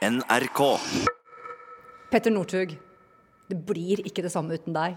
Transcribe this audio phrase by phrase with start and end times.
[0.00, 0.60] NRK.
[2.10, 2.70] Petter Northug,
[3.50, 4.94] det blir ikke det samme uten deg.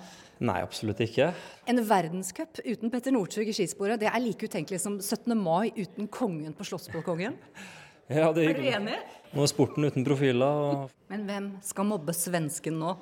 [0.47, 1.27] Nei, absolutt ikke.
[1.67, 5.36] En verdenscup uten Petter Northug i skisporet, det er like utenkelig som 17.
[5.36, 7.39] mai uten kongen på Slottsbalkongen.
[8.12, 8.97] Ja, det Er du enig?
[9.31, 12.97] Nå er sporten uten profiler, og Men hvem skal mobbe svensken nå?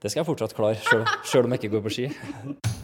[0.00, 0.78] det skal jeg fortsatt klare,
[1.26, 2.06] sjøl om jeg ikke går på ski.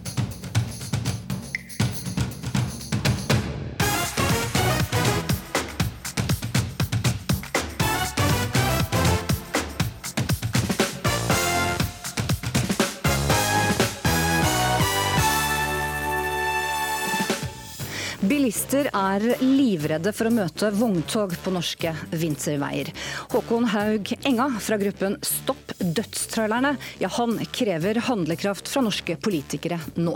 [18.78, 22.92] Bilister er livredde for å møte vogntog på norske vinterveier.
[23.32, 30.14] Håkon Haug Enga fra gruppen Stopp dødstrailerne, ja han krever handlekraft fra norske politikere nå.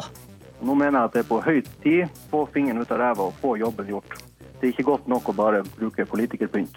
[0.63, 2.05] Nå mener jeg at det er på høy tid.
[2.07, 4.15] å Få fingeren ut av ræva og få jobben gjort.
[4.63, 6.77] Det er ikke godt nok å bare bruke politikerpynt.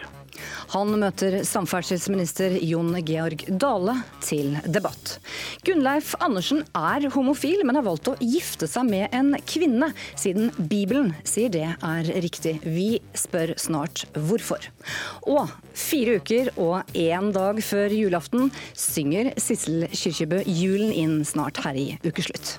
[0.73, 3.93] Han møter samferdselsminister Jon Georg Dale
[4.25, 5.19] til debatt.
[5.67, 11.13] Gunnleif Andersen er homofil, men har valgt å gifte seg med en kvinne, siden Bibelen
[11.29, 12.57] sier det er riktig.
[12.65, 14.65] Vi spør snart hvorfor.
[15.29, 21.77] Og fire uker og én dag før julaften synger Sissel Kyrkjebø julen inn snart her
[21.77, 22.57] i Ukeslutt.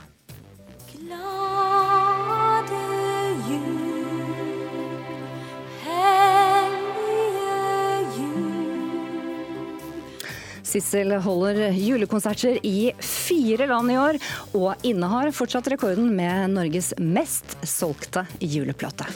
[10.67, 14.19] Sissel holder julekonserter i fire land i år,
[14.59, 19.07] og innehar fortsatt rekorden med Norges mest solgte juleplate.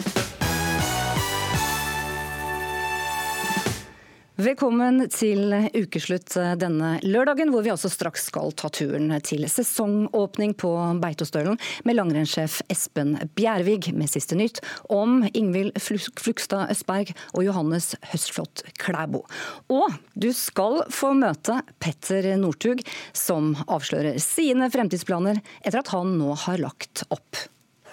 [4.41, 10.70] Velkommen til ukeslutt denne lørdagen, hvor vi altså straks skal ta turen til sesongåpning på
[11.02, 18.62] Beitostølen med langrennssjef Espen Bjervig med siste nytt om Ingvild Flugstad Østberg og Johannes Høstflot
[18.80, 19.27] Klæbo.
[19.68, 22.80] Og du skal få møte Petter Northug,
[23.12, 27.45] som avslører sine fremtidsplaner etter at han nå har lagt opp.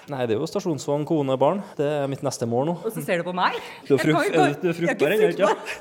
[0.07, 1.59] Nei, det er jo stasjonsvogn, kone, barn.
[1.75, 2.79] Det er mitt neste mål nå.
[2.87, 3.59] Og så ser du på meg.
[3.89, 5.77] Du er fruktbar ikke sant?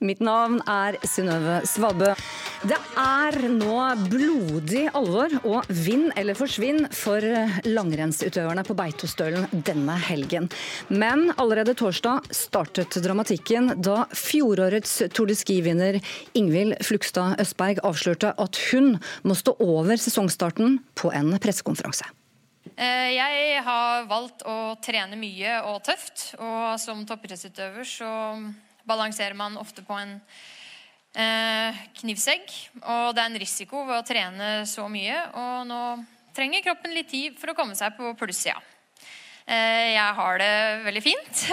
[0.00, 2.12] Mitt navn er Synnøve Svabø.
[2.66, 3.78] Det er nå
[4.08, 7.24] blodig alvor og vinn eller forsvinn for
[7.66, 10.50] langrennsutøverne på Beitostølen denne helgen.
[10.88, 16.00] Men allerede torsdag startet dramatikken da fjorårets Tour de Ski-vinner
[16.38, 22.08] Ingvild Flugstad Østberg avslørte at hun må stå over sesongstarten på en pressekonferanse.
[22.76, 28.10] Eh, Jeg har valgt å trene mye og tøft, og som toppidrettsutøver så
[28.86, 30.14] balanserer man ofte på en
[31.16, 32.46] eh, knivsegg.
[32.82, 35.82] Og det er en risiko ved å trene så mye, og nå
[36.36, 38.58] trenger kroppen litt tid for å komme seg på plussida.
[39.46, 40.54] Eh, Jeg har det
[40.86, 41.44] veldig fint,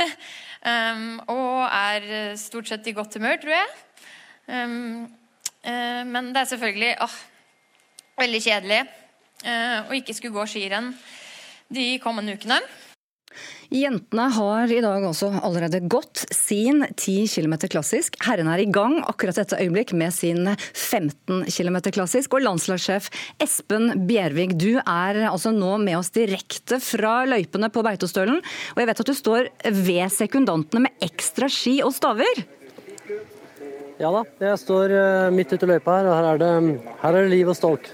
[0.65, 3.69] um, og er stort sett i godt humør, tror jeg.
[4.47, 5.05] Um,
[5.63, 7.21] uh, Men det er selvfølgelig åh,
[8.19, 8.81] veldig kjedelig
[9.43, 10.91] eh, å ikke skulle gå skirenn
[11.73, 12.59] de kommende ukene.
[13.73, 18.19] Jentene har i dag også allerede gått sin 10 km klassisk.
[18.25, 22.37] Herrene er i gang akkurat dette øyeblikk med sin 15 km klassisk.
[22.37, 23.09] Og landslagssjef
[23.41, 28.43] Espen Bjervig, du er altså nå med oss direkte fra løypene på Beitostølen.
[28.75, 32.45] Og jeg vet at du står ved sekundantene med ekstra ski og staver.
[34.01, 36.49] Ja da, jeg står eh, midt ute i løypa her, og her er det,
[37.03, 37.87] her er det liv og stolk.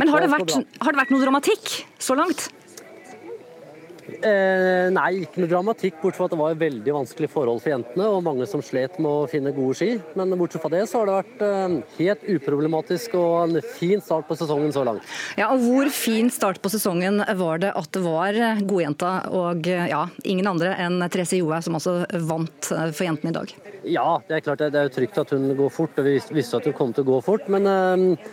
[0.00, 2.48] Men har det, Det vært, har det vært noe dramatikk så langt?
[4.20, 8.08] Eh, nei, ikke noe dramatikk, bortsett fra at det var veldig vanskelige forhold for jentene,
[8.08, 9.90] og mange som slet med å finne gode ski.
[10.18, 14.28] Men bortsett fra det så har det vært eh, helt uproblematisk og en fin start
[14.28, 15.06] på sesongen så langt.
[15.40, 20.04] Ja, og Hvor fin start på sesongen var det at det var godjenta og ja,
[20.28, 23.54] ingen andre enn Therese Johaug som altså vant for jentene i dag?
[23.88, 26.18] Ja, det er klart det, det er jo trygt at hun går fort, og vi
[26.34, 27.48] visste at hun kom til å gå fort.
[27.52, 28.26] Men eh,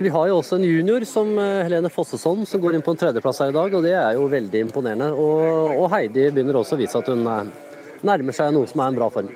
[0.00, 3.00] vi har jo også en junior som eh, Helene Fossesson som går inn på en
[3.00, 5.10] tredjeplass her i dag, og det er jo veldig imponerende.
[5.14, 7.50] Og, og Heidi begynner også å vise at hun eh,
[8.04, 9.30] nærmer seg noe som er en bra form.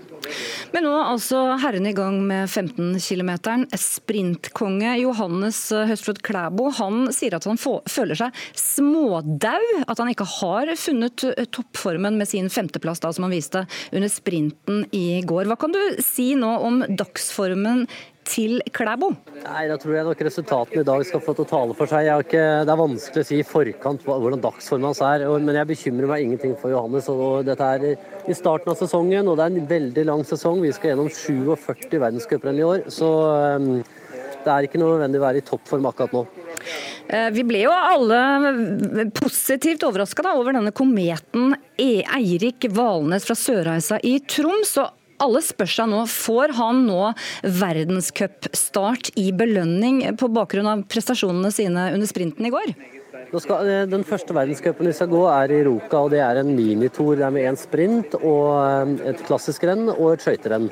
[0.75, 3.31] Men nå er altså herrene i gang med 15 km.
[3.81, 9.65] Sprintkonge Johannes Høstflot Klæbo han sier at han føler seg smådau.
[9.87, 14.13] At han ikke har funnet eh, toppformen med sin femteplass da, som han viste under
[14.13, 15.49] sprinten i går.
[15.49, 17.87] Hva kan du si nå om dagsformen
[18.29, 19.09] til Klæbo?
[19.43, 22.09] Nei, Da tror jeg nok resultatene i dag skal få til å tale for seg.
[22.25, 26.11] Ikke, det er vanskelig å si i forkant hvordan dagsformen hans er, men jeg bekymrer
[26.13, 27.09] meg ingenting for Johannes.
[27.13, 27.87] og Dette er
[28.29, 30.61] i starten av sesongen, og det er en veldig lang sesong.
[30.65, 33.09] Vi skal gjennom 47 verdenscuprenn i år, så
[33.57, 33.71] um,
[34.45, 36.27] det er ikke nødvendig å være i toppform akkurat nå.
[37.09, 43.99] Eh, Vi ble jo alle positivt overraska over denne kometen E- Eirik Valnes fra Sørreisa
[44.05, 44.77] i Troms.
[44.83, 47.13] og alle spør seg nå, får han nå
[47.43, 52.75] verdenscupstart i belønning på bakgrunn av prestasjonene sine under sprinten i går?
[53.39, 56.55] Skal, eh, den første verdenscupen vi skal gå er i Roka, og det er en
[56.57, 57.19] minitour.
[57.33, 60.71] Med én sprint, og eh, et klassisk renn og et skøyterenn.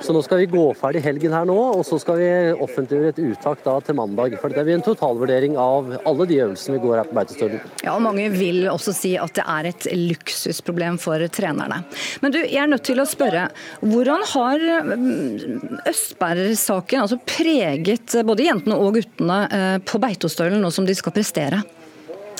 [0.00, 3.20] Så nå skal vi gå ferdig helgen her nå, og så skal vi offentliggjøre et
[3.30, 4.36] uttak da til mandag.
[4.42, 7.62] For det blir en totalvurdering av alle de øvelsene vi går her på Beitostølen.
[7.82, 11.80] Ja, og Mange vil også si at det er et luksusproblem for trenerne.
[12.22, 13.48] Men du, jeg er nødt til å spørre.
[13.82, 20.86] Hvordan har mm, Østberg-saken altså preget både jentene og guttene eh, på Beitostølen nå som
[20.86, 21.64] de skal prestere?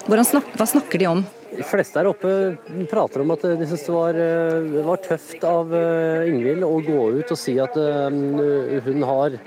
[0.07, 1.27] Hvordan snak hva snakker de om?
[1.53, 2.31] De fleste her oppe
[2.91, 7.07] prater om at de syns det var, eh, var tøft av eh, Ingvild å gå
[7.21, 9.39] ut og si at eh, hun har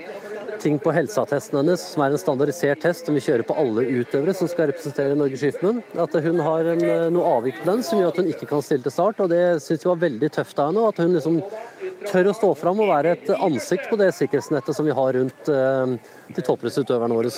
[0.60, 4.34] ting på helseattesten hennes som er en standardisert test som vi kjører på alle utøvere
[4.36, 5.80] som skal representere Norge Skiforbund.
[6.04, 8.84] At hun har en, noe avvik på den som gjør at hun ikke kan stille
[8.84, 9.22] til start.
[9.24, 10.84] og Det syns vi var veldig tøft av henne.
[10.92, 11.40] At hun liksom
[12.10, 15.52] tør å stå fram og være et ansikt på det sikkerhetsnettet som vi har rundt
[15.54, 15.96] eh,
[16.36, 17.32] de toppidrettsutøverne våre.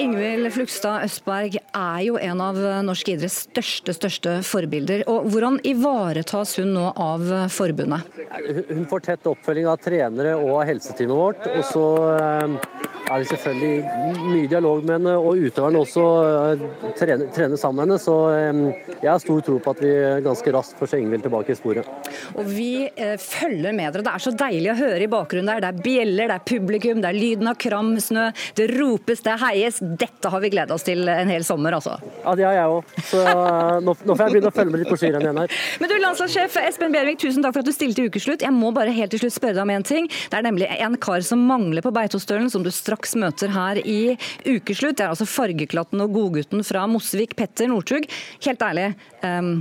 [0.00, 5.04] Ingvild Flugstad Østberg er jo en av norsk idretts største, største forbilder.
[5.10, 8.06] og Hvordan ivaretas hun nå av forbundet?
[8.70, 11.46] Hun får tett oppfølging av trenere og av helseteamet vårt.
[11.52, 11.84] og så
[12.16, 12.56] eh,
[13.06, 16.64] er det selvfølgelig mye dialog med henne, og utøverne også eh,
[16.98, 18.00] trener, trener sammen med henne.
[18.02, 19.94] Så eh, jeg har stor tro på at vi
[20.26, 22.12] ganske raskt får se Ingvild tilbake i sporet.
[22.36, 22.88] Og Vi
[23.20, 24.04] følger med dere.
[24.06, 25.64] Det er så deilig å høre i bakgrunnen der.
[25.64, 28.28] Det er bjeller, det er publikum, det er lyden av kram snø.
[28.58, 29.80] Det ropes, det heies.
[30.00, 31.96] Dette har vi gleda oss til en hel sommer, altså.
[32.22, 32.96] Ja, det har jeg òg.
[33.10, 35.56] Så eh, nå, nå, får jeg begynne å følge med litt på skirenn igjen her.
[35.82, 38.44] Men du, landslagssjef Espen Bjervik, tusen takk for at du stilte i ukeslutt.
[38.46, 40.10] Jeg må bare helt til slutt spørre deg om en ting.
[40.10, 44.16] Det er nemlig en kar som mangler på Beitostølen, som du straks møter her i
[44.46, 44.98] ukeslutt.
[44.98, 48.08] Det er altså fargeklatten og godgutten fra Mosvik, Petter Northug.
[48.46, 48.92] Helt ærlig,
[49.22, 49.58] um,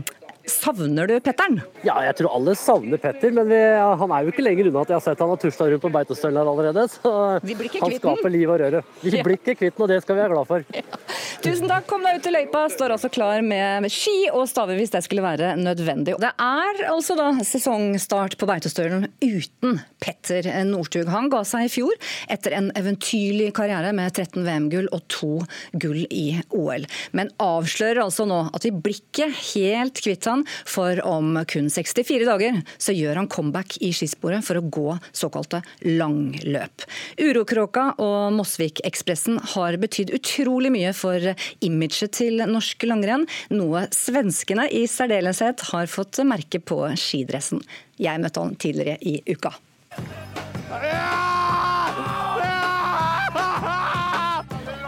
[0.50, 1.60] Savner du Petteren?
[1.86, 3.60] Ja, jeg tror alle savner Petter, men vi,
[4.02, 5.92] han er jo ikke lenger unna at jeg har sett han har tusla rundt på
[5.94, 6.86] Beitostølen allerede.
[6.92, 8.84] Så han skaper liv og røre.
[9.02, 10.66] Vi blir ikke kvitt den, og det skal vi være glad for.
[10.76, 11.02] Ja.
[11.46, 12.64] Tusen takk, kom deg ut til løypa.
[12.74, 16.16] Står altså klar med ski og staver hvis det skulle være nødvendig.
[16.22, 21.10] Det er altså da sesongstart på Beitostølen uten Petter Northug.
[21.14, 21.94] Han ga seg i fjor
[22.34, 25.32] etter en eventyrlig karriere med 13 VM-gull og to
[25.78, 26.88] gull i OL.
[27.18, 31.70] Men avslører altså nå at vi blir ikke helt kvitt han han, for om kun
[31.72, 36.86] 64 dager så gjør han comeback i skisporet for å gå såkalte langløp.
[37.22, 41.34] Urokråka og Mosvik-ekspressen har betydd utrolig mye for
[41.66, 47.64] imaget til norsk langrenn, noe svenskene i særdeleshet har fått merke på skidressen.
[48.02, 49.56] Jeg møtte han tidligere i uka.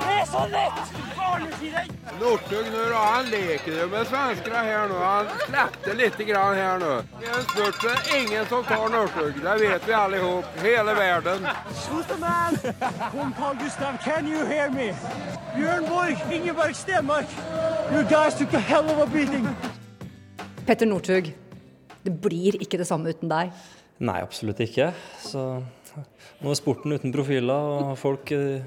[0.08, 0.97] Det er så lett!
[2.22, 4.98] Northug nu han leker jo med svenskene her nå.
[4.98, 6.94] Han släppte litt grann nå.
[7.19, 9.42] Det I en spurt är ingen som tar Northug.
[9.44, 10.45] Det vet vi allihop.
[10.45, 10.66] sammen.
[10.66, 11.48] Hele verden.
[12.07, 12.57] the man?
[13.13, 14.94] Juan Carl Gustav, can you hear me?
[15.56, 17.25] Bjørn Borg, Ingeborg Stenmark.
[17.92, 19.48] You guys took a hell of a beating.
[20.66, 21.31] Petter Northug,
[22.04, 23.51] det blir ikke det samme uten deg?
[24.00, 24.92] Nei, absolutt ikke.
[25.24, 25.44] Så
[26.42, 28.62] nå er sporten uten profiler, og folk eh,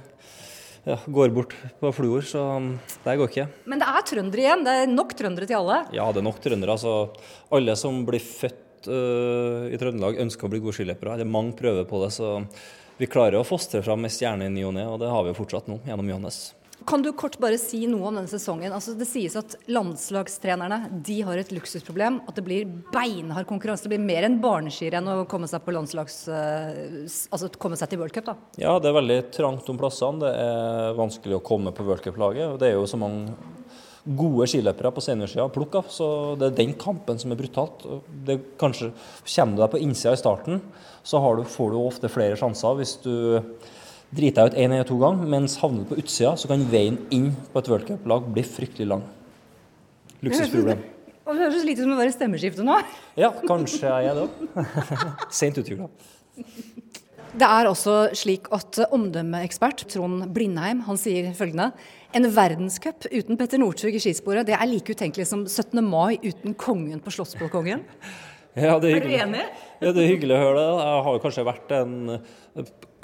[0.87, 2.73] ja, går bort på fluor, så um,
[3.05, 3.47] det går ikke.
[3.69, 4.65] Men det er trøndere igjen?
[4.67, 5.81] Det er nok trøndere til alle?
[5.97, 6.77] Ja, det er nok trøndere.
[6.77, 6.95] Altså,
[7.57, 11.19] alle som blir født uh, i Trøndelag, ønsker å bli gode skiløpere.
[11.21, 12.39] Det er mange prøver på det, så
[13.01, 15.33] vi klarer å fostre fram ei stjerne i ny og ne, og det har vi
[15.33, 16.41] jo fortsatt nå gjennom Johannes.
[16.89, 18.73] Kan du kort bare si noe om denne sesongen?
[18.73, 22.21] Altså, det sies at landslagstrenerne de har et luksusproblem.
[22.29, 23.85] At det blir beinhard konkurranse.
[23.85, 26.23] Det blir mer enn barneskirenn å komme seg landslags...
[26.31, 28.37] Uh, altså komme seg til worldcup, da.
[28.61, 30.25] Ja, det er veldig trangt om plassene.
[30.25, 32.57] Det er vanskelig å komme på World Cup-laget.
[32.61, 33.37] Det er jo så mange
[34.05, 35.91] gode skiløpere på seniorsida å plukke av.
[35.93, 36.07] Så
[36.41, 37.85] det er den kampen som er brutalt.
[38.27, 38.93] Det kanskje
[39.27, 40.63] Kommer du deg på innsida i starten,
[41.07, 43.15] så du, får du ofte flere sjanser hvis du
[44.17, 46.99] driter jeg ut én eller to ganger, mens havner du på utsida, så kan veien
[47.15, 49.05] inn på et worldcuplag bli fryktelig lang.
[50.25, 50.83] Luksusproblem.
[51.31, 52.81] Det høres litt ut som å være stemmeskifte nå.
[53.21, 54.71] Ja, kanskje jeg er det òg.
[55.41, 55.87] Sent utvikla.
[57.31, 61.69] Det er også slik at omdømmeekspert Trond Blindheim han sier følgende
[62.19, 65.79] En verdenscup uten Petter Northug i skisporet, det er like utenkelig som 17.
[65.87, 67.85] mai uten kongen på Slottsbalkongen.
[68.59, 69.45] Ja, det er, er du enig?
[69.79, 70.71] Ja, det er hyggelig å høre det.
[70.83, 71.93] Jeg har kanskje vært en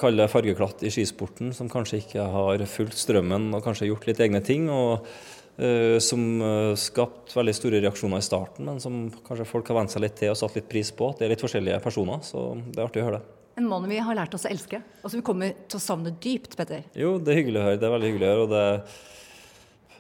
[0.01, 4.43] kalle fargeklatt i skisporten, som kanskje ikke har fulgt strømmen og kanskje gjort litt egne
[4.45, 4.69] ting.
[4.73, 9.81] og uh, Som uh, skapt veldig store reaksjoner i starten, men som kanskje folk har
[9.81, 11.13] vent seg litt til og satt litt pris på.
[11.17, 13.43] Det er litt forskjellige personer, så det er artig å høre det.
[13.57, 16.13] En mann vi har lært oss å elske, og som vi kommer til å savne
[16.21, 16.85] dypt, Petter.
[16.93, 17.79] Jo, det er hyggelig å høre.
[17.81, 18.49] Det er veldig hyggelig å høre.
[18.49, 18.67] og det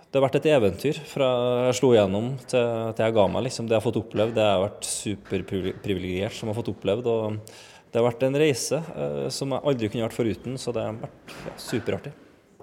[0.07, 1.27] det har vært et eventyr fra
[1.67, 2.63] jeg slo igjennom til,
[2.97, 3.43] til jeg ga meg.
[3.45, 3.67] Liksom.
[3.67, 7.09] Det jeg har fått opplevd, det har vært superprivilegert som har fått opplevd.
[7.11, 7.57] og
[7.97, 10.97] det har vært en reise eh, som jeg aldri kunne vært foruten, så det har
[11.01, 12.11] vært ja, superartig.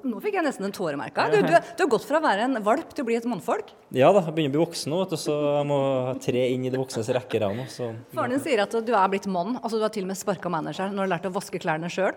[0.04, 1.24] Nå fikk jeg nesten en tåremerke.
[1.32, 3.72] Du, du, du har gått fra å være en valp til å bli et mannfolk.
[3.96, 5.78] Ja da, jeg begynner å bli voksen nå, vet du, så jeg må
[6.22, 7.66] tre inn i de voksnes rekker nå.
[7.72, 9.56] Så Faren din sier at du er blitt mann.
[9.62, 11.90] altså Du har til og med sparka manageren når du har lært å vaske klærne
[11.90, 12.13] sjøl.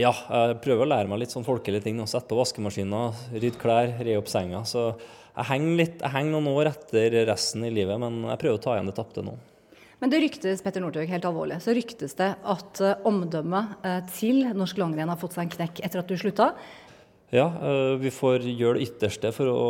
[0.00, 2.00] ja, jeg prøver å lære meg litt sånn folkelige ting.
[2.08, 4.64] Sette på vaskemaskiner, rydde klær, re opp senga.
[4.66, 8.58] Så jeg henger, litt, jeg henger noen år etter resten i livet, men jeg prøver
[8.58, 9.36] å ta igjen det tapte nå.
[10.02, 14.42] Men det ryktes Petter Northug, helt alvorlig, så ryktes det at eh, omdømmet eh, til
[14.56, 16.50] norsk langrenn har fått seg en knekk etter at du slutta.
[17.32, 19.64] Ja, eh, vi får gjøre det ytterste for å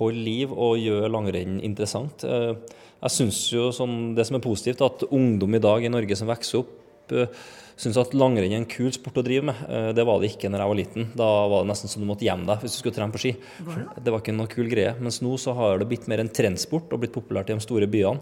[0.00, 2.26] holde liv og gjøre langrenn interessant.
[2.26, 6.30] Jeg syns jo sånn, det som er positivt, at ungdom i dag i Norge som
[6.30, 6.76] vokser opp,
[7.80, 9.56] syns at langrenn er en kul sport å drive med.
[9.68, 11.06] Eh, Det var det ikke når jeg var liten.
[11.16, 13.32] Da var det nesten som du måtte gjemme deg hvis du skulle trene på ski.
[14.04, 14.94] Det var ikke noe kul greie.
[15.00, 17.88] Mens nå så har det blitt mer en trendsport og blitt populært i de store
[17.90, 18.20] byene.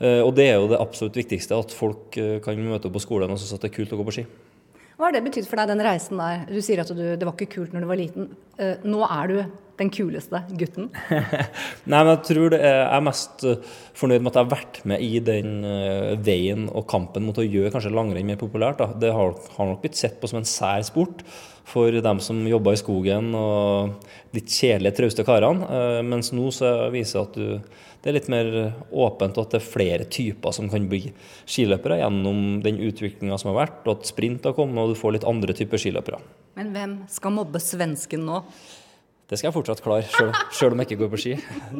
[0.00, 3.06] Eh, Og det er jo det absolutt viktigste, at folk eh, kan møte opp på
[3.06, 4.26] skolen og synes at det er kult å gå på ski.
[4.96, 6.46] Hva har det betydd for deg, den reisen der?
[6.48, 8.30] Du sier at du, det var ikke kult når du var liten.
[8.56, 9.34] Eh, Nå er du
[9.76, 10.86] den kuleste gutten.
[11.90, 14.80] Nei, men jeg tror er, jeg er mest eh, fornøyd med at jeg har vært
[14.88, 18.80] med i den eh, veien og kampen mot å gjøre kanskje langrenn mer populært.
[18.80, 18.88] Da.
[19.04, 21.26] Det har, har nok blitt sett på som en sær sport
[21.66, 23.96] for dem som jobber i skogen og
[24.34, 25.66] de kjedelige, trauste karene.
[25.66, 27.58] Eh, mens nå så viser at du,
[28.02, 28.50] det er litt mer
[28.90, 31.08] åpent, og at det er flere typer som kan bli
[31.42, 35.18] skiløpere gjennom den utviklinga som har vært, og at sprint har kommet, og du får
[35.18, 36.22] litt andre typer skiløpere.
[36.56, 38.44] Men hvem skal mobbe svensken nå?
[39.26, 40.06] Det skal jeg fortsatt klare,
[40.54, 41.32] sjøl om jeg ikke går på ski.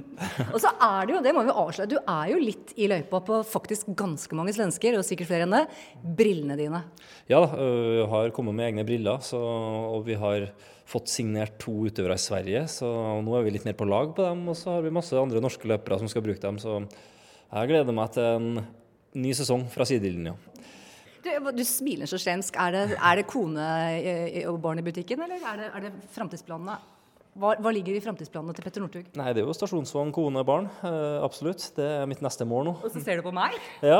[0.54, 3.20] Og så er det jo, det må vi avsløre, du er jo litt i løypa
[3.22, 5.60] på faktisk ganske mange svensker, og sikkert flere enn det.
[6.18, 6.80] Brillene dine.
[7.30, 7.68] Ja da,
[8.00, 10.48] jeg har kommet med egne briller, så, og vi har
[10.90, 12.90] fått signert to utøvere i Sverige, så
[13.22, 14.42] nå er vi litt mer på lag på dem.
[14.50, 17.94] Og så har vi masse andre norske løpere som skal bruke dem, så jeg gleder
[17.94, 18.50] meg til en
[19.22, 20.34] ny sesong fra sidelinja.
[21.22, 22.58] Du, du smiler så svensk.
[22.58, 23.70] Er det, er det kone
[24.50, 26.78] og barn i butikken, eller er det, er det framtidsplanene?
[27.36, 29.08] Hva, hva ligger i framtidsplanene til Petter Northug?
[29.18, 30.70] Nei, det er jo stasjonsvogn, kone, barn.
[30.88, 31.66] eh, absolutt.
[31.76, 32.72] Det er mitt neste mål nå.
[32.80, 33.58] Og så ser du på meg?
[33.84, 33.98] Ja,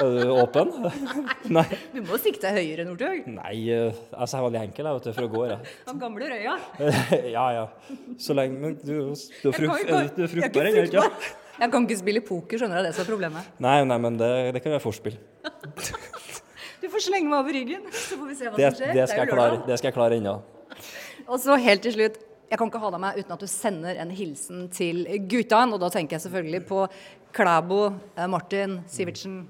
[0.00, 0.72] er du åpen?
[1.58, 1.66] Nei.
[1.92, 3.28] Du må sikte høyere, Northug.
[3.28, 5.44] Nei, eh, altså jeg er veldig enkel jeg, vet du, for å gå.
[5.50, 5.74] Jeg.
[5.90, 6.56] Han gamle Røya.
[7.36, 7.66] ja, ja.
[8.24, 9.84] Så lenge men du, du, er fruktbar,
[10.72, 11.30] ikke eller.
[11.60, 12.88] Jeg kan ikke spille poker, skjønner du.
[12.88, 13.54] Det som er problemet.
[13.68, 15.20] Nei, nei, men det, det kan være forspill.
[16.80, 18.96] Du får slenge meg over ryggen, så får vi se hva Det, som skjer.
[18.96, 20.38] det, skal det, jeg klare, det skal jeg klare ennå.
[21.28, 22.22] Og så helt til slutt.
[22.52, 25.72] Jeg kan ikke ha deg med uten at du sender en hilsen til guttene.
[25.72, 26.82] Og da tenker jeg selvfølgelig på
[27.32, 27.78] Klæbo,
[28.12, 29.46] eh, Martin, Sivertsen.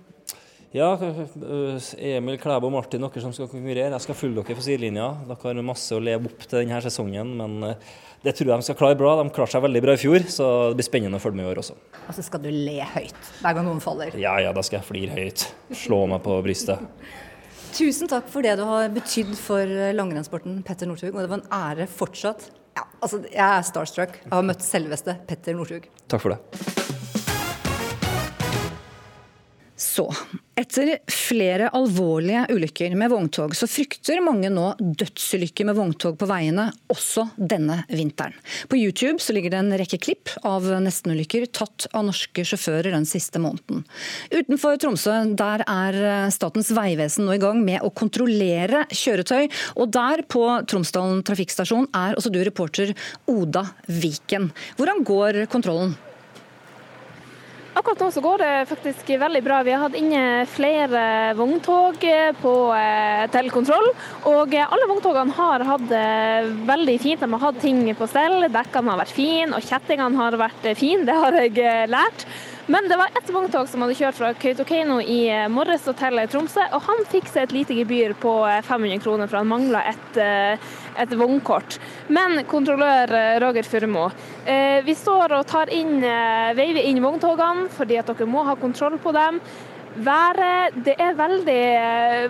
[0.73, 3.91] Ja, øh, Emil Klæbo og Martin, dere som skal konkurrere.
[3.91, 5.09] Jeg skal følge dere for sidelinja.
[5.27, 7.91] Dere har masse å leve opp til denne sesongen, men øh,
[8.23, 9.17] det tror jeg de skal klare bra.
[9.19, 11.51] De klarte seg veldig bra i fjor, så det blir spennende å følge med i
[11.57, 11.79] år også.
[12.07, 14.15] Og så skal du le høyt hver gang noen faller.
[14.15, 15.49] Ja, ja, da skal jeg flire høyt.
[15.75, 16.87] Slå meg på brystet.
[17.75, 21.17] Tusen takk for det du har betydd for langrennssporten, Petter Northug.
[21.17, 22.53] Og det var en ære fortsatt.
[22.77, 24.21] Ja, altså, jeg er starstruck.
[24.25, 25.89] Jeg har møtt selveste Petter Northug.
[26.09, 26.39] Takk for det.
[29.83, 30.07] Så,
[30.59, 36.69] etter flere alvorlige ulykker med vogntog, så frykter mange nå dødsulykker med vogntog på veiene,
[36.93, 38.37] også denne vinteren.
[38.69, 43.09] På YouTube så ligger det en rekke klipp av nestenulykker tatt av norske sjåfører den
[43.09, 43.85] siste måneden.
[44.33, 46.01] Utenfor Tromsø der er
[46.35, 49.49] Statens vegvesen nå i gang med å kontrollere kjøretøy,
[49.81, 52.95] og der på Tromsdalen trafikkstasjon er også du reporter
[53.31, 54.51] Oda Viken.
[54.77, 55.97] Hvordan går kontrollen?
[57.75, 59.63] Akkurat nå så går det faktisk veldig bra.
[59.65, 62.05] Vi har hatt inne flere vogntog
[62.43, 63.89] på, eh, til kontroll.
[64.29, 67.25] Og eh, alle vogntogene har hatt det veldig fint.
[67.25, 68.45] De har hatt ting på stell.
[68.53, 71.09] Dekkene har vært fine, og kjettingene har vært eh, fine.
[71.09, 72.27] Det har jeg eh, lært.
[72.67, 76.63] Men det var ett vogntog som hadde kjørt fra Kautokeino i eh, morges til Tromsø,
[76.77, 80.21] og han fikk seg et lite gebyr på eh, 500 kroner, for han mangla et,
[80.23, 81.79] eh, et vognkort.
[82.13, 84.09] Men kontrollør eh, Roger Furmo,
[84.45, 88.57] eh, vi står og tar inn, eh, veiver inn vogntogene fordi at dere må ha
[88.61, 89.41] kontroll på dem.
[89.93, 91.65] Været det er veldig,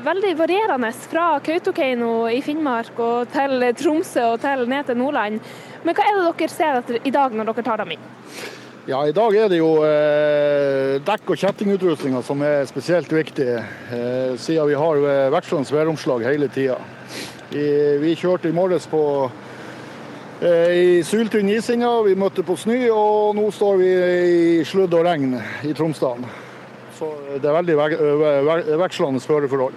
[0.03, 5.39] veldig varierende fra Kautokeino i Finnmark og til Tromsø og til ned til Nordland.
[5.85, 8.11] Men hva er det dere ser etter i dag når dere tar dem inn?
[8.83, 14.33] Ja, I dag er det jo eh, dekk- og kjettingutrustninga som er spesielt viktig, eh,
[14.43, 16.81] siden vi har eh, vekslende væromslag hele tida.
[17.53, 19.03] Vi kjørte i morges på
[20.41, 25.05] eh, i syltynn isinga, vi møtte på snø, og nå står vi i sludd og
[25.05, 25.37] regn
[25.69, 26.25] i Tromsdalen.
[26.97, 27.77] Så det er veldig
[28.81, 29.77] vekslende føreforhold.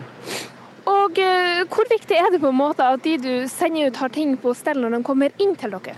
[0.86, 4.12] Og eh, hvor viktig er det på en måte at de du sender ut har
[4.14, 5.96] ting på stell når de kommer inn til dere?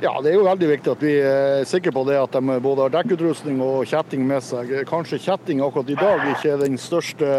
[0.00, 2.86] Ja, det er jo veldig viktig at vi er sikre på det at de både
[2.86, 4.72] har dekkutrustning og kjetting med seg.
[4.88, 7.32] Kanskje kjetting akkurat i dag ikke er den største,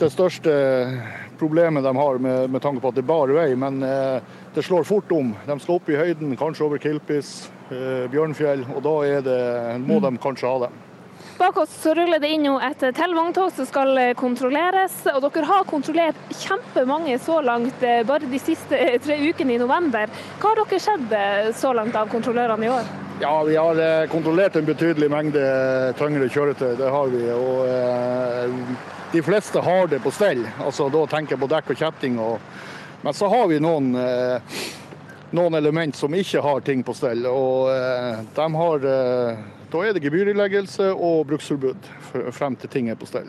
[0.00, 0.54] det største
[1.40, 4.20] problemet de har med, med tanke på at det er bar vei, men eh,
[4.54, 5.32] det slår fort om.
[5.48, 8.94] De skal opp i høyden, kanskje over Kilpis, eh, Bjørnfjell, og da
[9.24, 9.40] det,
[9.88, 10.72] må de kanskje ha det.
[11.40, 14.98] Bak oss så ruller det inn et til vogntog som skal eh, kontrolleres.
[15.14, 19.60] Og dere har kontrollert kjempemange så langt eh, bare de siste eh, tre ukene i
[19.62, 20.12] november.
[20.40, 22.92] Hva har dere sett så langt av kontrollørene i år?
[23.22, 25.40] Ja, vi har eh, kontrollert en betydelig mengde
[25.98, 27.26] tyngre kjøretøy, det har vi.
[27.34, 28.54] Og eh,
[29.12, 30.46] de fleste har det på stell.
[30.56, 32.16] Altså, da tenker jeg på dekk og kjetting.
[32.16, 32.38] Og,
[33.04, 34.62] men så har vi noen, eh,
[35.36, 37.26] noen element som ikke har ting på stell.
[37.28, 41.90] Og eh, de har, eh, da er det gebyrileggelse og bruksforbud
[42.32, 43.28] frem til ting er på stell.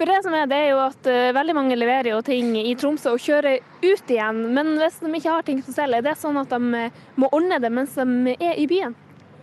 [0.00, 2.74] For det som er, det er jo at eh, veldig mange leverer jo ting i
[2.74, 4.42] Tromsø og kjører ut igjen.
[4.56, 7.30] Men hvis de ikke har ting på stell, er det sånn at de eh, må
[7.30, 8.98] ordne det mens de er i byen?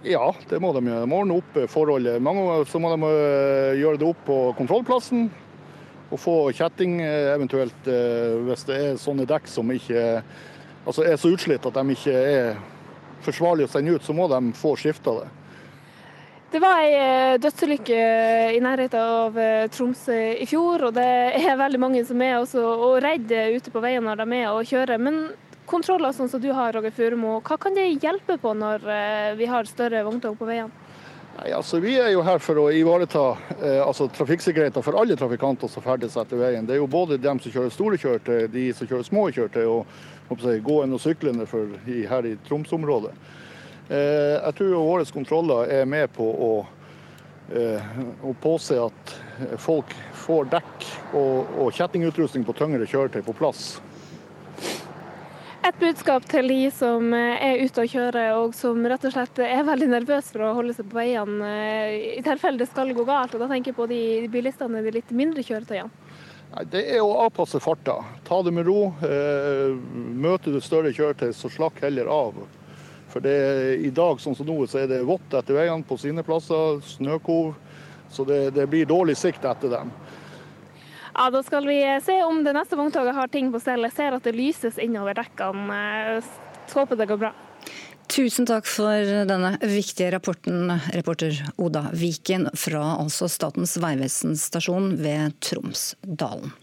[0.07, 1.03] Ja, det må de gjøre.
[1.03, 2.21] De må ordne opp eh, forholdet.
[2.23, 5.27] Mange ganger så må de eh, gjøre det opp på kontrollplassen.
[6.07, 7.89] Og få kjetting, eh, eventuelt
[8.47, 10.05] hvis det er sånne dekk som ikke
[10.87, 12.61] altså er så utslitt at de ikke er
[13.25, 15.27] forsvarlige å sende ut, så må de få skifta det.
[16.53, 17.97] Det var ei dødsulykke
[18.55, 19.35] i nærheten av
[19.75, 21.09] Tromsø i fjor, og det
[21.41, 24.63] er veldig mange som er også og redde ute på veien når de er og
[24.69, 25.03] kjører.
[25.03, 25.19] Men
[25.67, 29.49] kontroller sånn som du har, Roger Furemo, hva kan det hjelpe på når eh, vi
[29.51, 30.87] har større vogntog på veiene?
[31.37, 33.23] Nei, altså Vi er jo her for å ivareta
[33.59, 36.65] eh, altså, trafikksikkerheten for alle trafikanter som ferdes etter veien.
[36.65, 40.39] Det er jo både dem som kjører store kjøretøy, de som kjører små kjøretøy og
[40.41, 43.13] jeg, gående og syklende for, i, her i Tromsø-området.
[43.87, 46.51] Eh, jeg tror våre kontroller er med på å,
[47.53, 47.93] eh,
[48.25, 49.13] å påse at
[49.61, 49.93] folk
[50.25, 53.77] får dekk og, og kjettingutrustning på tyngre kjøretøy på plass.
[55.67, 59.39] Et budskap til de som eh, er ute og kjører, og som rett og slett
[59.43, 63.03] er veldig nervøse for å holde seg på veiene eh, i tilfelle det skal gå
[63.03, 63.33] galt.
[63.35, 63.99] Og da tenker jeg på de
[64.31, 65.91] bilistene de litt mindre kjøretøyene.
[66.71, 67.97] Det er å avpasse farta.
[68.23, 68.93] Ta det med ro.
[69.03, 69.75] Eh,
[70.15, 72.39] møter du større kjøretøy, så slakk heller av.
[73.11, 73.35] For det,
[73.83, 77.57] i dag sånn som nå, så er det vått etter veiene på sine plasser, snøkov.
[78.13, 79.91] Så det, det blir dårlig sikt etter dem.
[81.17, 83.81] Ja, Da skal vi se om det neste vogntoget har ting på stell.
[83.89, 86.21] Jeg ser at det lyses innover dekkene.
[86.67, 87.31] Så Håper det går bra.
[88.07, 95.35] Tusen takk for denne viktige rapporten, reporter Oda Viken fra altså Statens vegvesen stasjon ved
[95.43, 96.53] Tromsdalen.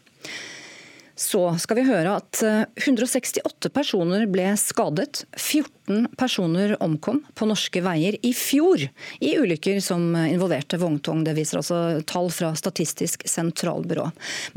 [1.15, 7.83] Så skal vi høre at eh, 168 personer ble skadet, 14 personer omkom på norske
[7.85, 8.83] veier i fjor
[9.23, 11.23] i ulykker som involverte vogntog.
[11.27, 14.09] Det viser altså tall fra Statistisk sentralbyrå.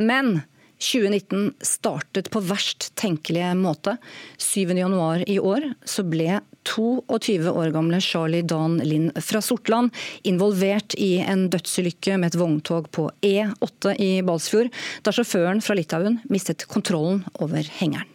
[0.01, 0.39] Men
[0.77, 3.97] 2019 startet på verst tenkelige måte.
[4.37, 9.95] 7.1 i år så ble 22 år gamle Charlie Dan Lind fra Sortland
[10.27, 14.71] involvert i en dødsulykke med et vogntog på E8 i Balsfjord,
[15.03, 18.10] da sjåføren fra Litauen mistet kontrollen over hengeren.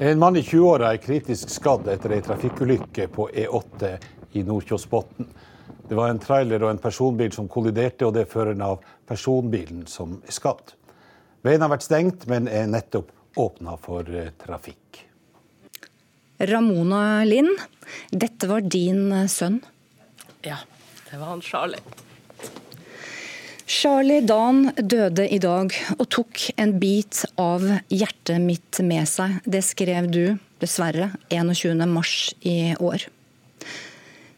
[0.00, 3.94] En mann i 20-åra er kritisk skadd etter ei trafikkulykke på E8
[4.32, 5.26] i Nordkjosbotn.
[5.90, 8.78] Det var en trailer og en personbil som kolliderte, og det er føreren av
[9.10, 10.72] personbilen som er skadd.
[11.44, 15.04] Veien har vært stengt, men er nettopp åpna for eh, trafikk.
[16.40, 17.58] Ramona Lind,
[18.10, 19.60] dette var din eh, sønn.
[20.46, 20.62] Ja,
[21.10, 21.82] det var han Charlie.
[23.70, 27.62] Charlie Dan døde i dag og tok en bit av
[27.92, 29.38] hjertet mitt med seg.
[29.46, 30.24] Det skrev du,
[30.58, 31.84] dessverre, 21.
[31.86, 33.06] mars i år.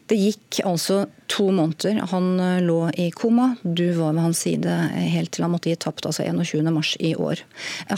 [0.09, 2.01] Det gikk altså to måneder.
[2.11, 3.53] Han eh, lå i koma.
[3.63, 4.75] Du var ved hans side
[5.13, 6.67] helt til han måtte gi tapt, altså 21.
[6.75, 7.41] mars i år.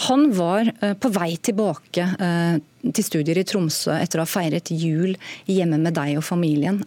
[0.10, 4.70] Han var eh, på vei tilbake eh, til studier i Tromsø etter å ha feiret
[4.70, 5.15] jul
[5.50, 6.84] hjemme med deg og familien.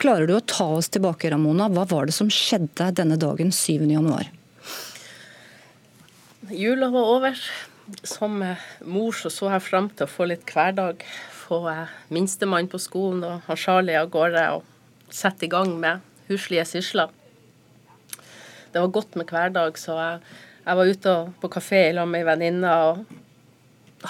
[0.00, 1.68] Klarer du å ta oss tilbake, Ramona?
[1.68, 3.84] Hva var det som skjedde denne dagen 7.
[3.92, 4.32] januar?
[6.50, 7.40] Jula var over.
[8.02, 11.04] Som eh, mor så, så jeg frem til å få litt hverdag.
[11.48, 14.66] Få eh, minstemann på skolen og har Charlie av gårde og
[15.14, 17.08] sette i gang med huslige sysler.
[18.68, 20.18] Det var godt med hverdag, så jeg,
[20.66, 23.00] jeg var ute på kafé sammen med ei venninne og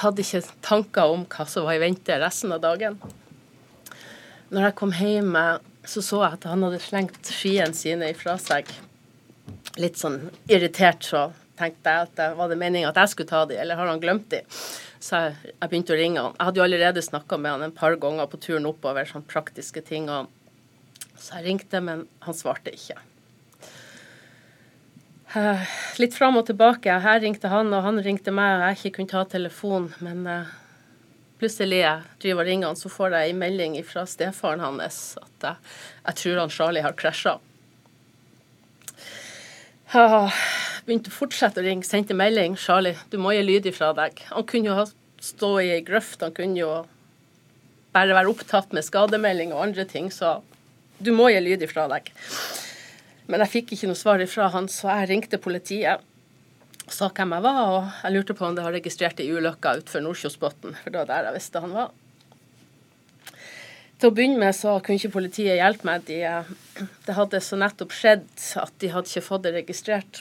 [0.03, 2.99] hadde ikke tanker om hva som var i vente resten av dagen.
[4.51, 5.55] Når jeg kom hjem, eh,
[5.87, 8.67] så så jeg at han hadde slengt skiene sine ifra seg.
[9.79, 13.47] Litt sånn irritert, så tenkte jeg at det var det meninga at jeg skulle ta
[13.47, 14.43] de, eller har han glemt de?
[14.99, 16.35] Så jeg, jeg begynte å ringe han.
[16.39, 19.83] Jeg hadde jo allerede snakka med han en par ganger på turen oppover, sånn praktiske
[19.87, 20.09] ting.
[20.11, 20.31] Og
[21.19, 22.99] så jeg ringte, men han svarte ikke.
[25.29, 25.61] Uh,
[26.01, 27.01] litt fram og tilbake.
[27.05, 29.91] Her ringte han, og han ringte meg, og jeg ikke kunne ta telefonen.
[30.05, 30.55] Men uh,
[31.39, 35.51] plutselig jeg driver og ringer han, så får jeg en melding fra stefaren hans at
[35.51, 35.69] jeg,
[36.09, 37.39] jeg tror han Charlie har krasja.
[39.89, 42.59] Begynte å fortsette å ringe, sendte melding.
[42.61, 44.85] 'Charlie, du må gi lyd ifra deg.' Han kunne jo
[45.25, 46.73] stå i ei grøft, han kunne jo
[47.97, 50.43] bare være opptatt med skademelding og andre ting, så
[51.01, 52.13] du må gi lyd ifra deg.
[53.29, 56.05] Men jeg fikk ikke noe svar ifra han, så jeg ringte politiet.
[56.85, 59.73] og Sa hvem jeg var, og jeg lurte på om det var registrert ei ulykke
[59.81, 61.91] utenfor Nordkjosbotn, for det var der jeg visste han var.
[63.99, 66.05] Til å begynne med så kunne ikke politiet hjelpe meg.
[66.07, 66.21] De,
[67.07, 68.29] det hadde så nettopp skjedd
[68.61, 70.21] at de hadde ikke fått det registrert.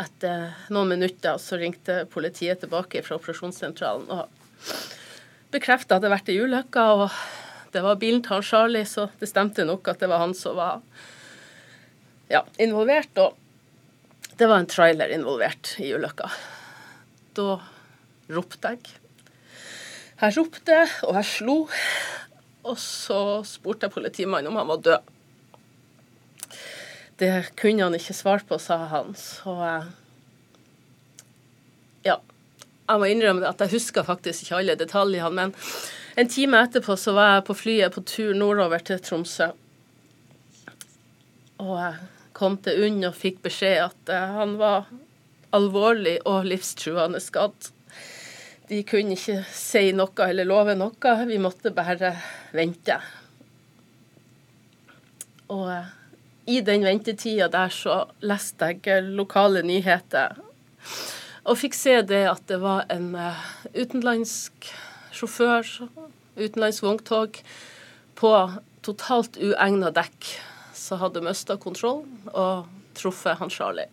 [0.00, 4.32] Etter noen minutter så ringte politiet tilbake fra operasjonssentralen og
[5.52, 6.86] bekrefta at det hadde vært ei ulykke.
[6.96, 10.32] Og det var bilen til han Charlie, så det stemte nok at det var han
[10.36, 10.80] som var
[12.32, 13.20] ja, involvert.
[13.20, 13.36] Og
[14.40, 16.32] det var en trailer involvert i ulykka.
[17.36, 17.58] Da
[18.32, 18.96] ropte jeg.
[20.16, 21.58] Jeg ropte, og jeg slo.
[22.66, 25.12] Og så spurte jeg politimannen om han var død.
[27.16, 29.14] Det kunne han ikke svare på, sa han.
[29.16, 29.54] Så
[32.04, 32.18] ja.
[32.86, 35.30] Jeg må innrømme at jeg husker faktisk ikke alle detaljene.
[35.32, 35.54] Men
[36.20, 39.48] en time etterpå så var jeg på flyet på tur nordover til Tromsø.
[41.62, 41.96] Og jeg
[42.36, 44.90] kom til UNN og fikk beskjed at eh, han var
[45.56, 47.70] alvorlig og livstruende skadd.
[48.66, 52.14] De kunne ikke si noe eller love noe, vi måtte bare
[52.56, 52.98] vente.
[55.54, 55.92] Og eh,
[56.50, 60.42] i den ventetida der så leste jeg lokale nyheter
[61.46, 63.42] og fikk se det at det var en eh,
[63.76, 64.70] utenlandsk
[65.14, 65.68] sjåfør,
[66.36, 67.38] utenlandsk vogntog,
[68.16, 68.32] på
[68.86, 70.30] totalt uegna dekk
[70.76, 72.02] som hadde mista kontroll
[72.32, 73.90] og truffet han Charlie.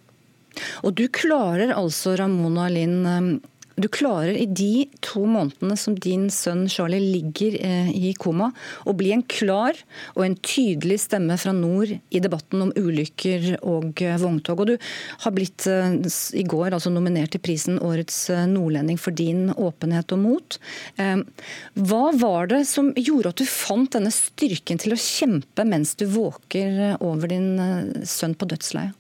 [0.86, 3.42] Og du klarer altså, Ramona Lind,
[3.76, 8.52] du klarer i de to månedene som din sønn Charlie ligger eh, i koma,
[8.86, 9.78] å bli en klar
[10.14, 14.64] og en tydelig stemme fra nord i debatten om ulykker og eh, vogntog.
[14.64, 14.90] Og du
[15.26, 15.98] har blitt eh,
[16.38, 18.20] i går altså nominert til prisen Årets
[18.52, 20.58] nordlending for din åpenhet og mot.
[20.98, 26.06] Hva var det som gjorde at du fant denne styrken til å kjempe mens du
[26.14, 28.98] våker over din sønn på dødsleiet?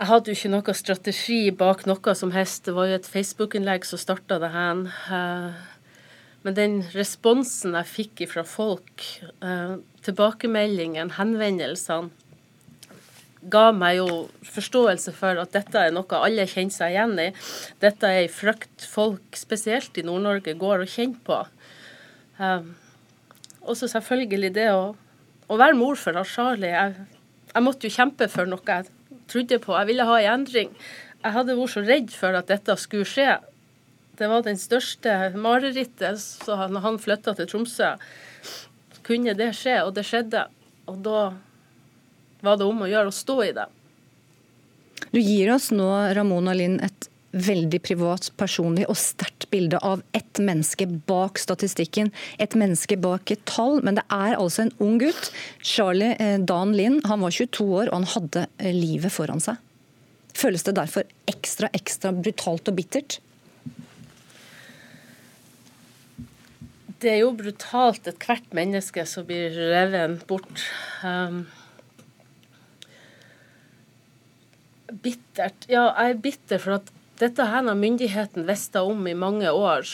[0.00, 2.62] Jeg hadde jo ikke noe strategi bak noe som helst.
[2.64, 4.78] Det var jo et Facebook-innlegg som starta det her.
[5.12, 5.58] Eh,
[6.40, 9.02] men den responsen jeg fikk fra folk,
[9.44, 12.08] tilbakemeldingene, tilbakemeldingen, henvendelsene,
[13.52, 14.06] ga meg jo
[14.48, 17.26] forståelse for at dette er noe alle kjenner seg igjen i.
[17.84, 21.42] Dette er ei frykt folk, spesielt i Nord-Norge, går og kjenner på.
[22.40, 22.72] Eh,
[23.60, 24.94] og så selvfølgelig det å,
[25.44, 26.72] å være mor for Charlie.
[26.72, 27.06] Jeg,
[27.52, 28.88] jeg måtte jo kjempe for noe jeg
[29.30, 29.76] trodde på.
[29.78, 30.74] Jeg ville ha en endring.
[31.20, 33.38] Jeg hadde vært så redd for at dette skulle skje.
[34.20, 36.20] Det var den største marerittet.
[36.20, 37.94] Så når han flytta til Tromsø,
[39.06, 40.46] kunne det skje, og det skjedde.
[40.90, 41.20] Og da
[42.44, 43.68] var det om å gjøre å stå i det.
[45.10, 50.40] Du gir oss nå, Ramona Lind, et veldig privat, personlig og sterkt bilde av ett
[50.42, 52.10] menneske bak statistikken.
[52.42, 55.30] Et menneske bak et tall, men det er altså en ung gutt.
[55.62, 59.60] Charlie eh, Dan Lind han var 22 år og han hadde eh, livet foran seg.
[60.36, 63.18] Føles det derfor ekstra, ekstra brutalt og bittert?
[67.00, 70.66] Det er jo brutalt ethvert menneske som blir revet bort.
[71.00, 71.46] Um,
[75.00, 79.50] bittert Ja, jeg er bitter for at dette her har myndigheten visst om i mange
[79.52, 79.86] år.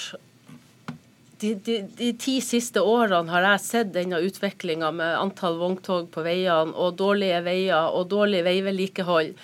[1.40, 6.24] De, de, de, ti siste årene har jeg sett denne utviklinga med antall vogntog på
[6.24, 9.34] veiene og dårlige veier og dårlig veivedlikehold,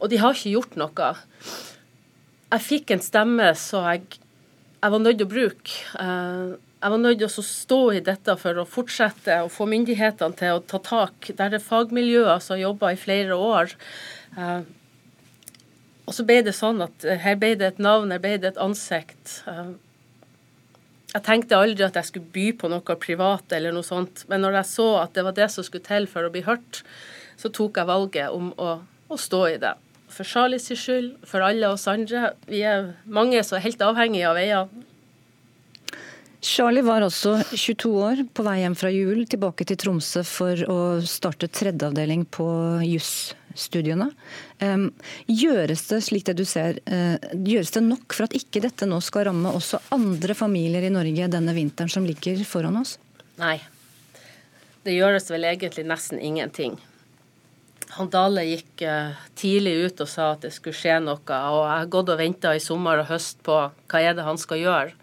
[0.00, 1.12] og de har ikke gjort noe.
[2.50, 4.18] Jeg fikk en stemme så jeg,
[4.82, 5.78] jeg var nødt til å bruke.
[6.02, 10.36] Eh, jeg var nødt til å stå i dette for å fortsette å få myndighetene
[10.36, 11.30] til å ta tak.
[11.36, 13.74] Der er fagmiljøer som har jobba i flere år.
[16.10, 18.50] Og så ble det sånn at eh, her ble det et navn, her ble det
[18.50, 19.36] et ansikt.
[19.46, 19.76] Eh,
[21.12, 24.58] jeg tenkte aldri at jeg skulle by på noe privat eller noe sånt, men når
[24.60, 26.82] jeg så at det var det som skulle til for å bli hørt,
[27.38, 29.76] så tok jeg valget om å, å stå i det.
[30.10, 32.32] For Charlies skyld, for alle oss andre.
[32.50, 34.70] Vi er mange som er helt avhengige av veier.
[36.42, 40.78] Charlie var også 22 år, på vei hjem fra jul, tilbake til Tromsø for å
[41.06, 42.48] starte tredjeavdeling på
[43.54, 44.10] jusstudiene.
[45.30, 49.00] Gjøres det slik det du ser, eh, gjøres det nok for at ikke dette nå
[49.02, 52.98] skal ramme også andre familier i Norge denne vinteren som ligger foran oss?
[53.40, 53.58] Nei.
[54.84, 56.78] Det gjøres vel egentlig nesten ingenting.
[57.90, 61.18] han Dale gikk eh, tidlig ut og sa at det skulle skje noe.
[61.18, 63.56] Og jeg har gått og venta i sommer og høst på
[63.90, 64.94] hva er det han skal gjøre.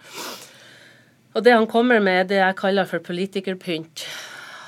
[1.36, 4.05] Og det han kommer med, er det jeg kaller for politikerpynt.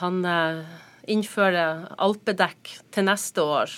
[0.01, 0.61] Han eh,
[1.09, 3.73] innfører alpedekk til neste år.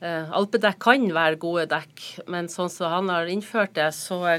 [0.00, 4.38] Eh, alpedekk kan være gode dekk, men sånn som han har innført det, så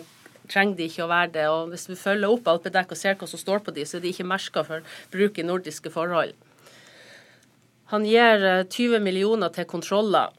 [0.50, 1.48] trenger de ikke å være det.
[1.54, 4.06] Og hvis vi følger opp alpedekk og ser hva som står på de, så er
[4.06, 6.34] de ikke merka for bruk i nordiske forhold.
[7.92, 10.32] Han gir 20 millioner til kontroller.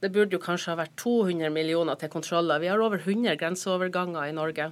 [0.00, 2.60] Det burde jo kanskje ha vært 200 millioner til kontroller.
[2.60, 4.70] Vi har over 100 grenseoverganger i Norge.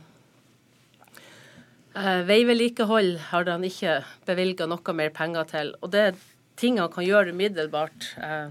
[1.94, 5.74] Eh, veivedlikehold har han ikke bevilga noe mer penger til.
[5.78, 6.16] Og det er
[6.58, 8.08] ting han kan gjøre umiddelbart.
[8.18, 8.48] Eh,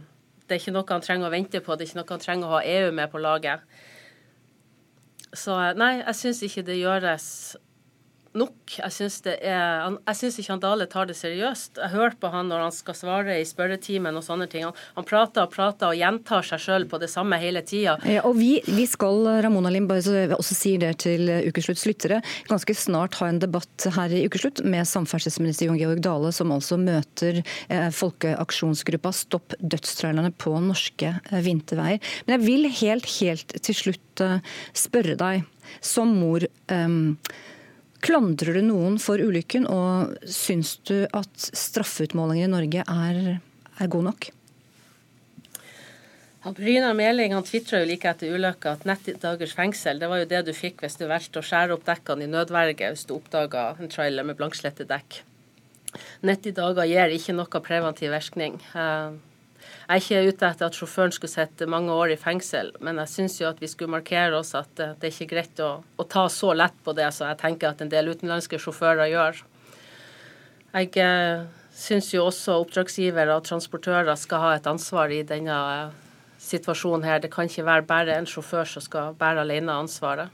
[0.47, 2.47] det er ikke noe han trenger å vente på, det er ikke noe han trenger
[2.47, 3.67] å ha EU med på laget.
[5.35, 7.27] Så eh, nei, jeg syns ikke det gjøres
[8.37, 8.75] nok.
[8.79, 11.79] Jeg syns, ikke han Dale tar det seriøst.
[11.81, 14.65] Jeg hører på han når han skal svare i spørretimen og sånne ting.
[14.67, 17.97] Han, han prater og prater og gjentar seg sjøl på det samme hele tida.
[18.09, 22.75] Ja, og vi, vi, skal, Ramona Lim, bare også sier det til Ukeslutts lyttere, ganske
[22.77, 27.41] snart ha en debatt her i Ukeslutt med samferdselsminister Jon Georg Dale, som altså møter
[27.43, 32.01] eh, folkeaksjonsgruppa Stopp dødstrailerne på norske eh, vinterveier.
[32.25, 34.39] Men jeg vil helt, helt til slutt eh,
[34.77, 35.47] spørre deg,
[35.83, 36.43] som mor.
[36.43, 36.99] Eh,
[38.03, 43.19] Klandrer du noen for ulykken, og syns du at straffeutmålingen i Norge er,
[43.79, 44.31] er god nok?
[46.51, 50.41] Bryna Meling han tvitra like etter ulykka at 90 dagers fengsel det var jo det
[50.43, 53.91] du fikk hvis du valgte å skjære opp dekkene i nødverge hvis du oppdaga en
[53.91, 55.21] trailer med blankslette dekk.
[56.27, 58.59] 90 dager gir ikke noe preventiv virkning.
[58.75, 59.15] Uh,
[59.83, 63.11] jeg er ikke ute etter at sjåføren skulle sitte mange år i fengsel, men jeg
[63.11, 66.05] syns jo at vi skulle markere oss at eh, det er ikke greit å, å
[66.07, 69.41] ta så lett på det som jeg tenker at en del utenlandske sjåfører gjør.
[70.73, 71.43] Jeg eh,
[71.75, 75.99] syns jo også oppdragsgivere og transportører skal ha et ansvar i denne eh,
[76.43, 77.19] situasjonen her.
[77.19, 80.31] Det kan ikke være bare en sjåfør som skal bære alene ansvaret.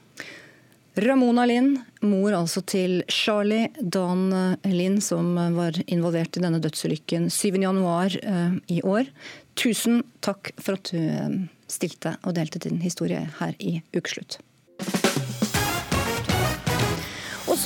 [0.95, 4.33] Ramona Lind, mor altså til Charlie Dan
[4.65, 9.11] Lind, som var involvert i denne dødsulykken 7.1 eh, i år.
[9.59, 14.39] Tusen takk for at du eh, stilte og delte din historie her i Ukeslutt.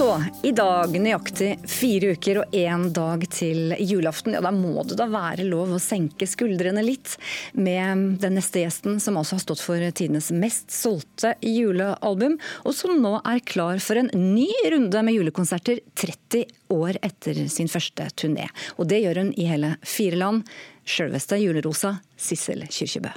[0.03, 4.33] Så, i dag nøyaktig fire uker og én dag til julaften.
[4.35, 7.13] Ja, da må det da være lov å senke skuldrene litt
[7.55, 12.35] med den neste gjesten, som altså har stått for tidenes mest solgte julealbum,
[12.67, 17.71] og som nå er klar for en ny runde med julekonserter 30 år etter sin
[17.71, 18.49] første turné.
[18.75, 20.49] Og det gjør hun i hele fire land.
[20.83, 23.13] Sjølveste julerosa Sissel Kyrkjebø.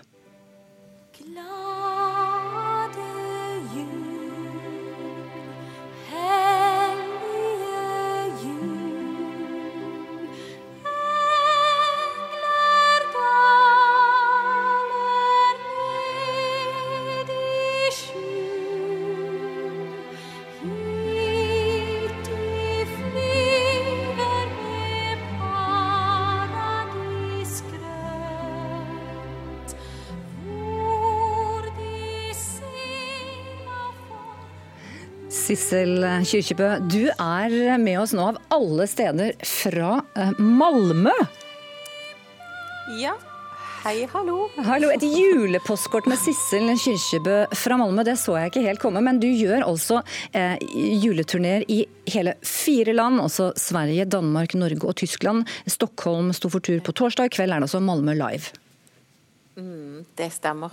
[35.46, 41.14] Sissel Kyrkjebø, du er med oss nå av alle steder fra eh, Malmö.
[42.98, 43.14] Ja.
[43.84, 44.48] Hei, hallo.
[44.66, 49.04] Hallo, Et julepostkort med Sissel Kyrkjebø fra Malmö, det så jeg ikke helt komme.
[49.06, 50.00] Men du gjør altså
[50.34, 50.58] eh,
[51.04, 55.46] juleturneer i hele fire land, altså Sverige, Danmark, Norge og Tyskland.
[55.70, 58.50] Stockholm sto for tur på torsdag, i kveld er det altså Malmö Live.
[59.56, 60.72] Mm, det stemmer.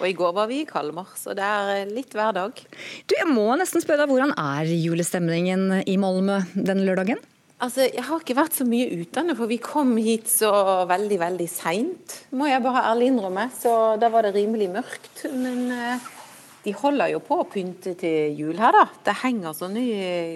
[0.00, 2.62] Og i går var vi i Kalmar, så det er eh, litt hver dag.
[3.06, 7.22] Du, Jeg må nesten spørre deg, hvordan er julestemningen i Malmö denne lørdagen?
[7.62, 10.50] Altså, Jeg har ikke vært så mye utdannet, for vi kom hit så
[10.90, 12.18] veldig, veldig seint.
[12.34, 13.48] Må jeg bare ærlig innrømme.
[13.54, 15.24] Så da var det rimelig mørkt.
[15.34, 16.10] Men eh,
[16.66, 18.84] de holder jo på å pynte til jul her, da.
[19.06, 19.86] Det henger sånne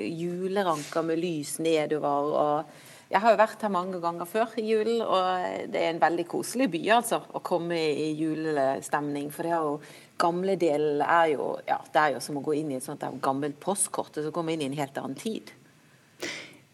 [0.07, 2.31] juleranker med lys nedover.
[2.47, 6.01] og jeg har jo vært her mange ganger før i julen, og det er en
[6.01, 9.29] veldig koselig by altså, å komme i julestemning.
[9.35, 9.75] For det er jo
[10.23, 13.05] gamle delen er jo ja, det er jo som å gå inn i et sånt
[13.25, 15.53] gammelt postkort, og så komme inn i en helt annen tid.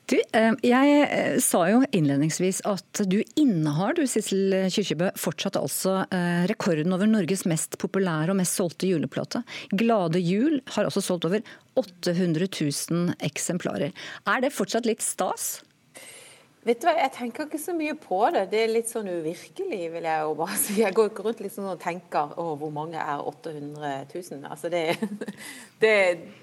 [0.09, 5.99] Du, eh, jeg eh, sa jo innledningsvis at du innehar, du Sissel Kyrkjebø, fortsatt altså
[6.07, 9.43] eh, rekorden over Norges mest populære og mest solgte juleplate.
[9.75, 11.45] 'Glade jul' har også solgt over
[11.77, 13.93] 800 000 eksemplarer.
[14.25, 15.59] Er det fortsatt litt stas?
[16.69, 18.43] Vet du hva, Jeg tenker ikke så mye på det.
[18.53, 20.75] Det er litt sånn uvirkelig, vil jeg jo bare si.
[20.83, 24.43] Jeg går ikke rundt liksom og tenker å, hvor mange er 800 000?
[24.45, 24.83] Altså det,
[25.83, 25.95] det,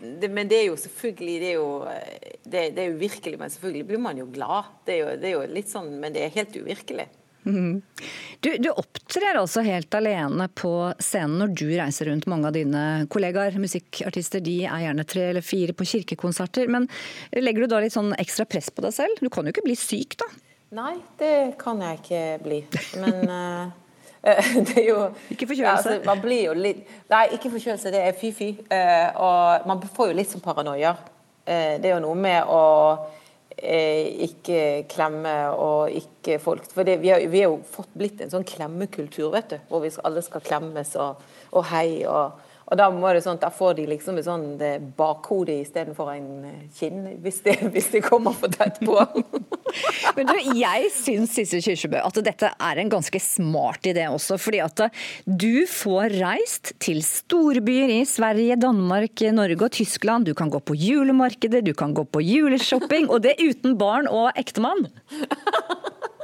[0.01, 1.69] det, Men det er jo selvfølgelig Det er jo
[2.41, 4.73] det, det er uvirkelig, men selvfølgelig blir man jo glad.
[4.87, 7.07] Det er jo, det er jo litt sånn, Men det er helt uvirkelig.
[7.45, 12.25] Du, du opptrer altså helt alene på scenen når du reiser rundt.
[12.29, 16.69] Mange av dine kollegaer, musikkartister, de er gjerne tre eller fire på kirkekonserter.
[16.73, 16.89] Men
[17.37, 19.21] legger du da litt sånn ekstra press på deg selv?
[19.21, 20.29] Du kan jo ikke bli syk, da?
[20.75, 22.59] Nei, det kan jeg ikke bli.
[22.99, 23.73] Men eh,
[24.31, 25.75] eh, det er jo Ikke forkjølelse?
[25.75, 26.81] Altså, man blir jo litt
[27.11, 28.49] Nei, ikke forkjølelse, det er fy-fy.
[28.73, 30.95] Eh, og man får jo litt sånn paranoia.
[31.45, 32.61] Det er jo noe med å
[33.55, 38.33] ikke klemme og ikke folk For det, vi, har, vi har jo fått blitt en
[38.33, 39.57] sånn klemmekultur, vet du.
[39.69, 41.23] Hvor vi alle skal klemmes og,
[41.55, 42.03] og hei.
[42.09, 46.09] og og da må det sånn, da får de liksom et sånn eh, bakhode istedenfor
[46.15, 48.97] en eh, kinn, hvis det, hvis det kommer for tett på.
[50.17, 54.39] Men du, jeg syns Sissel Kyrkjebø at dette er en ganske smart idé også.
[54.41, 54.85] Fordi at
[55.25, 60.25] du får reist til storbyer i Sverige, Danmark, Norge og Tyskland.
[60.25, 64.31] Du kan gå på julemarkeder, du kan gå på juleshopping, og det uten barn og
[64.39, 64.87] ektemann.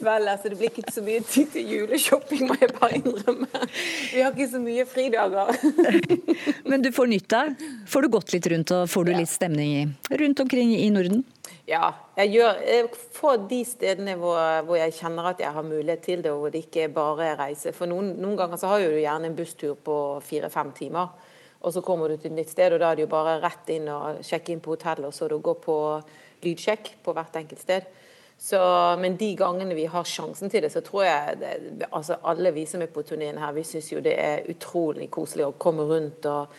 [0.00, 3.48] Vel, altså, det blir ikke så mye tid til juleshopping, må jeg bare innrømme.
[4.12, 5.50] Vi har ikke så mye fridager.
[6.70, 7.66] Men du får nytt deg?
[7.90, 9.92] Får du gått litt rundt og får du litt stemning
[10.22, 11.24] rundt omkring i Norden?
[11.70, 16.02] Ja, jeg gjør jeg får de stedene hvor, hvor jeg kjenner at jeg har mulighet
[16.02, 17.74] til det, og hvor det ikke bare er reise.
[17.76, 19.96] For noen, noen ganger så har jo du gjerne en busstur på
[20.26, 21.12] fire-fem timer,
[21.60, 23.70] og så kommer du til et nytt sted, og da er det jo bare rett
[23.70, 25.76] inn og sjekke inn på hotellet, og så gå på
[26.42, 27.86] lydsjekk på hvert enkelt sted.
[28.40, 28.58] Så,
[28.96, 32.64] men de gangene vi har sjansen til det, så tror jeg det, altså alle vi
[32.66, 36.28] som er på turneen her, vi syns jo det er utrolig koselig å komme rundt
[36.30, 36.54] og,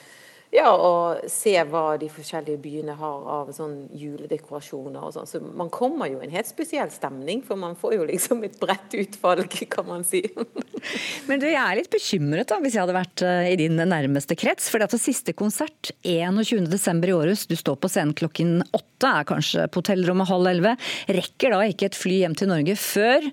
[0.51, 5.29] ja, og se hva de forskjellige byene har av sånn juledekorasjoner og sånn.
[5.29, 8.57] Så man kommer jo i en helt spesiell stemning, for man får jo liksom et
[8.59, 10.25] bredt utvalg, kan man si.
[11.29, 14.35] Men du, jeg er litt bekymret da, hvis jeg hadde vært eh, i din nærmeste
[14.35, 14.67] krets.
[14.73, 16.99] For at siste konsert 21.12.
[17.07, 20.75] i Århus, du står på scenen klokken åtte, er kanskje på hotellrommet halv elleve.
[21.07, 23.31] Rekker da ikke et fly hjem til Norge før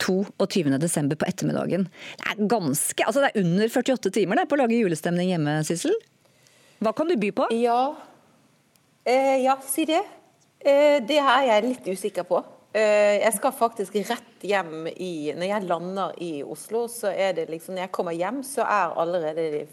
[0.00, 1.12] 22.12.
[1.18, 1.90] på ettermiddagen.
[2.16, 5.60] Det er ganske, altså det er under 48 timer det, på å lage julestemning hjemme,
[5.68, 5.92] Sissel.
[6.78, 7.48] Hva kan du by på?
[7.58, 7.96] Ja,
[9.04, 10.04] eh, ja si det.
[10.58, 12.42] Eh, det er jeg litt usikker på.
[12.72, 17.46] Eh, jeg skal faktisk rett hjem i Når jeg lander i Oslo, så er det
[17.48, 19.64] liksom Når jeg kommer hjem, så er allerede de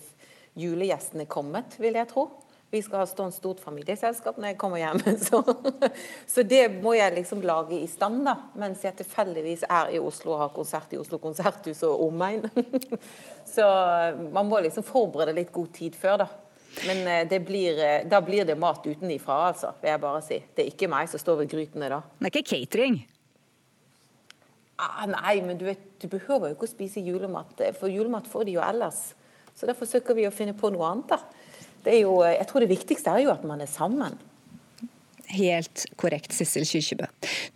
[0.55, 2.29] julegjestene kommet, vil jeg tro.
[2.71, 5.01] Vi skal ha stående stort familieselskap når jeg kommer hjem.
[5.27, 5.41] Så,
[6.27, 8.37] så, det må jeg liksom lage i stand, da.
[8.55, 12.47] Mens jeg tilfeldigvis er i Oslo og har konsert i Oslo konserthus og omegn.
[13.55, 13.67] Så
[14.31, 16.29] man må liksom forberede litt god tid før, da.
[16.83, 20.39] Men eh, det blir, eh, da blir det mat utenifra, altså, vil jeg bare si.
[20.55, 22.01] Det er ikke meg som står ved grytene da.
[22.19, 22.99] Det er ikke catering?
[24.75, 28.27] Ah, nei, men du, vet, du behøver jo ikke å spise julemat, eh, for julemat
[28.31, 29.13] får de jo ellers.
[29.55, 31.63] Så da forsøker vi å finne på noe annet, da.
[31.85, 34.17] Det jo, jeg tror det viktigste er jo at man er sammen.
[35.33, 37.07] Helt korrekt, Sissel Kyrkjebø.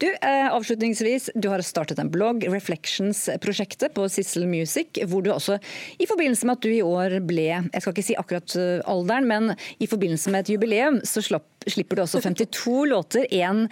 [0.01, 5.59] Du, eh, avslutningsvis, du har startet en blogg, Reflections-prosjektet på Sissel Music, hvor du også,
[5.99, 9.29] i forbindelse med at du i år ble, jeg skal ikke si akkurat eh, alderen,
[9.29, 13.67] men i forbindelse med et jubileum, så slapp, slipper du også 52 låter, én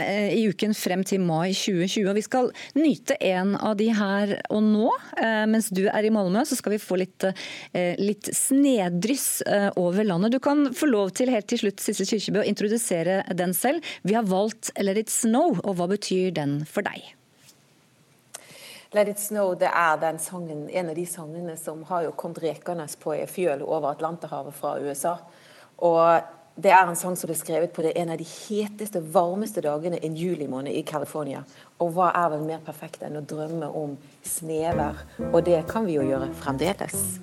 [0.00, 2.08] eh, i uken frem til mai 2020.
[2.10, 4.90] Og vi skal nyte en av de her og nå.
[5.18, 7.26] Eh, mens du er i Malmö, så skal vi få litt,
[7.72, 9.42] eh, litt snedryss
[9.76, 10.32] over landet.
[10.32, 13.84] Du kan få lov til helt til slutt, Sissel Kyrkjebø, å introdusere den selv.
[14.02, 17.16] Vi har valgt Let it snow, og hva betyr den for deg?
[18.94, 23.12] Let it snow det er sangen, en av de sangene som har kommet rekende på
[23.12, 25.18] ei fjøl over Atlanterhavet fra USA.
[25.84, 29.60] Og det er en sang som ble skrevet på det en av de heteste, varmeste
[29.64, 31.42] dagene en julimåned i California.
[31.84, 35.04] Og hva er vel mer perfekt enn å drømme om snevær?
[35.32, 37.20] Og det kan vi jo gjøre fremdeles.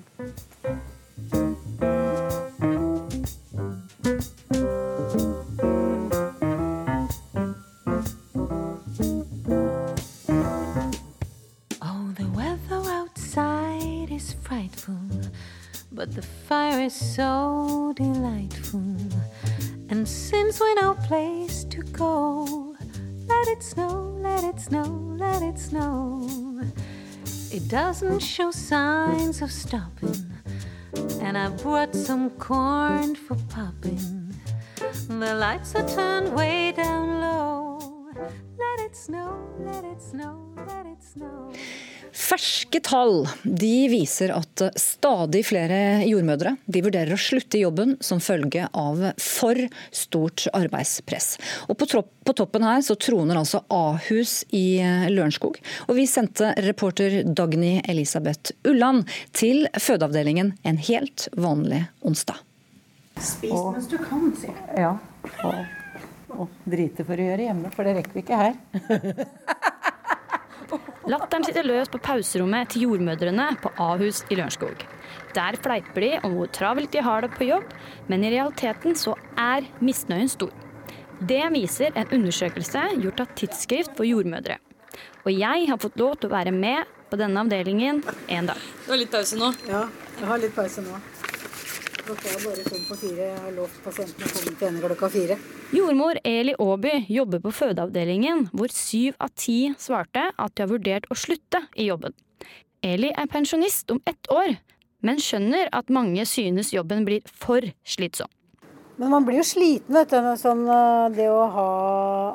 [16.04, 18.84] But the fire is so delightful.
[19.88, 22.76] And since we no place to go,
[23.26, 24.84] let it snow, let it snow,
[25.16, 26.28] let it snow.
[27.50, 30.26] It doesn't show signs of stopping,
[31.22, 34.34] and I've brought some corn for popping.
[35.08, 37.53] The lights are turned way down low.
[42.14, 48.22] Ferske tall de viser at stadig flere jordmødre de vurderer å slutte i jobben som
[48.22, 49.58] følge av for
[49.90, 51.34] stort arbeidspress.
[51.66, 54.78] Og på, tropp, på toppen her så troner altså Ahus i
[55.10, 55.58] Lørenskog.
[55.88, 62.38] Og vi sendte reporter Dagny Elisabeth Ulland til fødeavdelingen en helt vanlig onsdag.
[63.18, 64.86] Spis mens du kan, sier jeg.
[64.86, 64.94] Ja.
[65.46, 65.83] Og,
[66.38, 68.54] og drite for å gjøre hjemme, for det rekker vi ikke her.
[71.12, 74.84] Latteren sitter løs på pauserommet til jordmødrene på Ahus i Lørenskog.
[75.36, 77.66] Der fleiper de om hvor travelt de har det på jobb,
[78.08, 80.52] men i realiteten så er misnøyen stor.
[81.20, 84.58] Det viser en undersøkelse gjort av Tidsskrift for jordmødre.
[85.24, 88.68] Og jeg har fått lov til å være med på denne avdelingen en dag.
[88.84, 89.52] Du har litt pause nå?
[89.68, 89.86] Ja,
[90.18, 90.98] jeg har litt pause nå.
[92.04, 93.26] Klokka er bare fem på fire.
[93.40, 95.38] Har lovt pasientene å komme til henne klokka fire.
[95.72, 101.08] Jordmor Eli Aaby jobber på fødeavdelingen, hvor syv av ti svarte at de har vurdert
[101.08, 102.12] å slutte i jobben.
[102.84, 104.58] Eli er pensjonist om ett år,
[105.00, 108.28] men skjønner at mange synes jobben blir for slitsom.
[109.00, 110.28] Men man blir jo sliten, vet du.
[110.38, 111.68] Sånn, eh, det å ha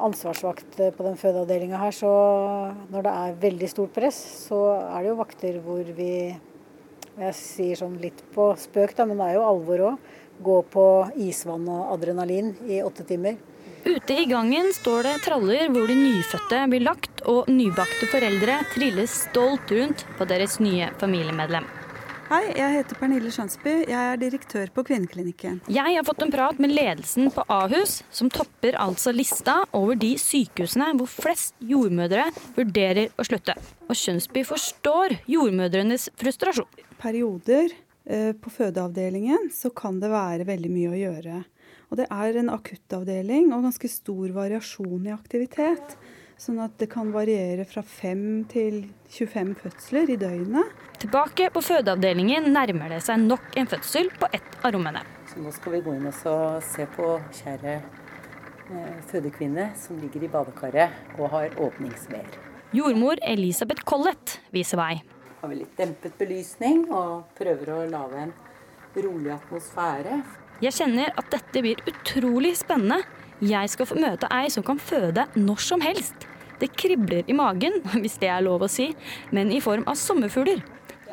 [0.09, 2.09] ansvarsvakt på den fødeavdelinga her, så
[2.89, 4.17] når det er veldig stort press,
[4.49, 6.11] så er det jo vakter hvor vi
[7.19, 10.11] Jeg sier sånn litt på spøk, da, men det er jo alvor òg.
[10.39, 10.85] Gå på
[11.19, 13.35] isvann og adrenalin i åtte timer.
[13.83, 19.17] Ute i gangen står det traller hvor de nyfødte blir lagt, og nybakte foreldre trilles
[19.25, 21.67] stolt rundt på deres nye familiemedlem.
[22.29, 23.71] Hei, jeg heter Pernille Skjønsby.
[23.89, 25.55] Jeg er direktør på Kvinneklinikken.
[25.65, 30.11] Jeg har fått en prat med ledelsen på Ahus, som topper altså lista over de
[30.21, 33.55] sykehusene hvor flest jordmødre vurderer å slutte.
[33.89, 36.69] Og Skjønsby forstår jordmødrenes frustrasjon.
[37.01, 37.73] Perioder
[38.05, 41.41] eh, på fødeavdelingen så kan det være veldig mye å gjøre.
[41.89, 45.97] Og det er en akuttavdeling og ganske stor variasjon i aktivitet.
[46.39, 48.75] Sånn at det kan variere fra 5 til
[49.11, 50.69] 25 fødsler i døgnet.
[51.01, 55.01] Tilbake på fødeavdelingen nærmer det seg nok en fødsel på ett av rommene.
[55.27, 56.15] Så nå skal vi gå inn og
[56.63, 57.09] se på
[57.41, 62.39] kjære eh, fødekvinne som ligger i badekaret og har åpningsveer.
[62.71, 64.93] Jordmor Elisabeth Collett viser vei.
[65.41, 68.35] Har vi litt dempet belysning og prøver å lage en
[68.95, 70.21] rolig atmosfære.
[70.63, 73.03] Jeg kjenner at dette blir utrolig spennende.
[73.39, 76.25] Jeg skal få møte ei som kan føde når som helst.
[76.59, 78.89] Det kribler i magen, hvis det er lov å si,
[79.31, 80.59] men i form av sommerfugler.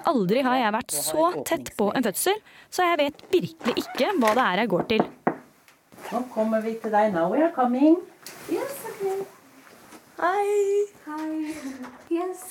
[0.07, 4.35] Aldri har jeg vært så tett på en fødsel, så jeg vet virkelig ikke hva
[4.39, 5.07] det er jeg går til.
[6.07, 7.14] Nå kommer vi til deg.
[7.14, 7.99] Now we are coming.
[8.51, 9.22] Yes, okay.
[10.18, 10.87] Hei.
[11.07, 11.55] Hei.
[12.11, 12.45] Yes.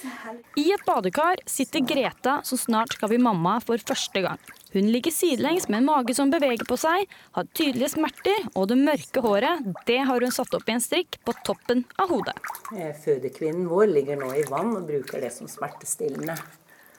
[0.60, 4.40] I et badekar sitter Greta, som snart skal bli mamma for første gang.
[4.76, 7.06] Hun ligger sidelengs med en mage som beveger på seg,
[7.38, 11.16] har tydelige smerter, og det mørke håret det har hun satt opp i en strikk
[11.24, 12.36] på toppen av hodet.
[12.76, 16.36] Eh, Fødekvinnen vår ligger nå i vann og bruker det som smertestillende.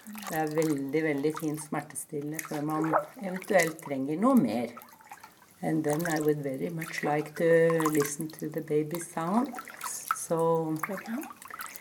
[0.07, 2.89] Det er veldig veldig fint smertestillende før man
[3.21, 4.73] eventuelt trenger noe mer.
[5.61, 9.53] And then I would very much like to listen to the baby sound.
[10.17, 10.77] So,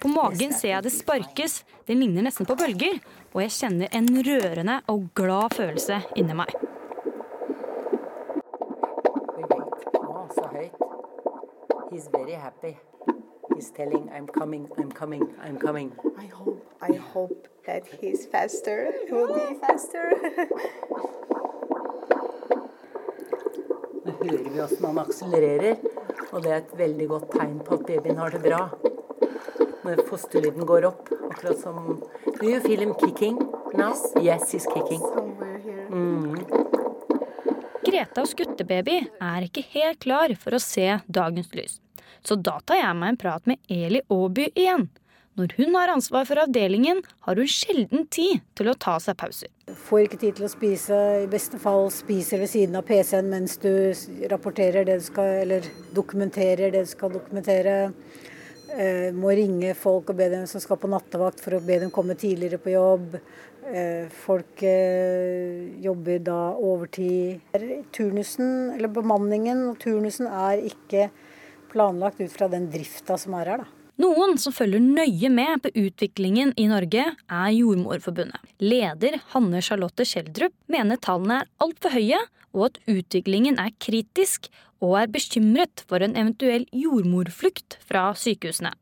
[0.06, 1.53] På magen ser jeg det sparkes,
[1.89, 2.99] det ligner nesten på bølger,
[3.34, 6.53] og jeg kjenner en rørende og glad følelse inni meg.
[11.89, 12.76] He's very happy.
[13.56, 15.91] He's telling I'm coming, I'm coming, I'm coming.
[16.22, 18.93] I hope, I hope that he's faster.
[19.08, 20.14] He will be faster.
[24.06, 25.80] Nå hører vi hvordan han akselererer,
[26.32, 28.68] og det er et veldig godt tegn på at babyen har det bra.
[29.86, 32.00] Når fosterlyden går opp, akkurat som
[32.40, 33.38] Do you feel him kicking
[33.78, 33.94] now?
[34.18, 35.02] Yes, he's kicking.
[35.94, 36.40] Mm.
[37.86, 41.78] Greta og skuttebaby er ikke helt klar for å se dagens lys.
[42.26, 44.88] Så da tar jeg meg en prat med Eli Aaby igjen.
[45.36, 49.52] Når hun har ansvar for avdelingen, har hun sjelden tid til å ta seg pauser.
[49.86, 51.00] Får ikke tid til å spise.
[51.26, 53.92] I beste fall spiser ved siden av PC-en mens du
[54.32, 57.76] rapporterer det du skal, eller dokumenterer det du skal dokumentere.
[58.76, 61.91] Eh, må ringe folk og be dem som skal på nattevakt for å be dem
[61.95, 63.15] komme tidligere på jobb.
[63.71, 67.45] Eh, folk eh, jobber da overtid.
[67.95, 71.07] Turnusen, eller bemanningen og turnusen er ikke
[71.71, 73.85] planlagt ut fra den drifta som er her, da.
[73.96, 78.41] Noen som følger nøye med på utviklingen i Norge, er Jordmorforbundet.
[78.60, 82.20] Leder Hanne Charlotte Schjelderup mener tallene er altfor høye,
[82.56, 84.50] og at utviklingen er kritisk,
[84.84, 88.74] og er bekymret for en eventuell jordmorflukt fra sykehusene.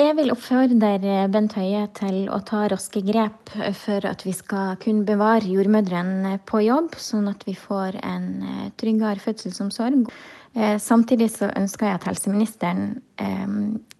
[0.00, 0.94] Jeg vil oppfordre
[1.28, 6.62] Bent Høie til å ta raske grep for at vi skal kunne bevare jordmødrene på
[6.64, 10.08] jobb, sånn at vi får en tryggere fødselsomsorg.
[10.52, 12.82] Eh, samtidig så ønsker jeg at helseministeren
[13.16, 13.54] eh,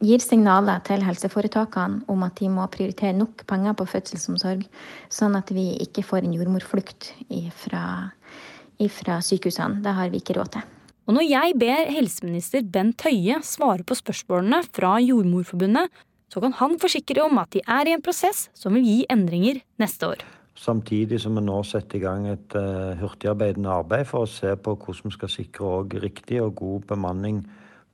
[0.05, 4.67] gir signaler til helseforetakene om at de må prioritere nok penger på fødselsomsorg,
[5.09, 7.15] sånn at vi ikke får en jordmorflukt
[7.65, 9.81] fra sykehusene.
[9.81, 10.69] Det har vi ikke råd til.
[11.09, 15.91] Og når jeg ber helseminister Bent Høie svare på spørsmålene fra Jordmorforbundet,
[16.33, 19.61] så kan han forsikre om at de er i en prosess som vil gi endringer
[19.83, 20.23] neste år.
[20.55, 24.75] Samtidig som vi nå setter i gang et uh, hurtigarbeidende arbeid for å se på
[24.77, 27.41] hvordan vi skal sikre riktig og god bemanning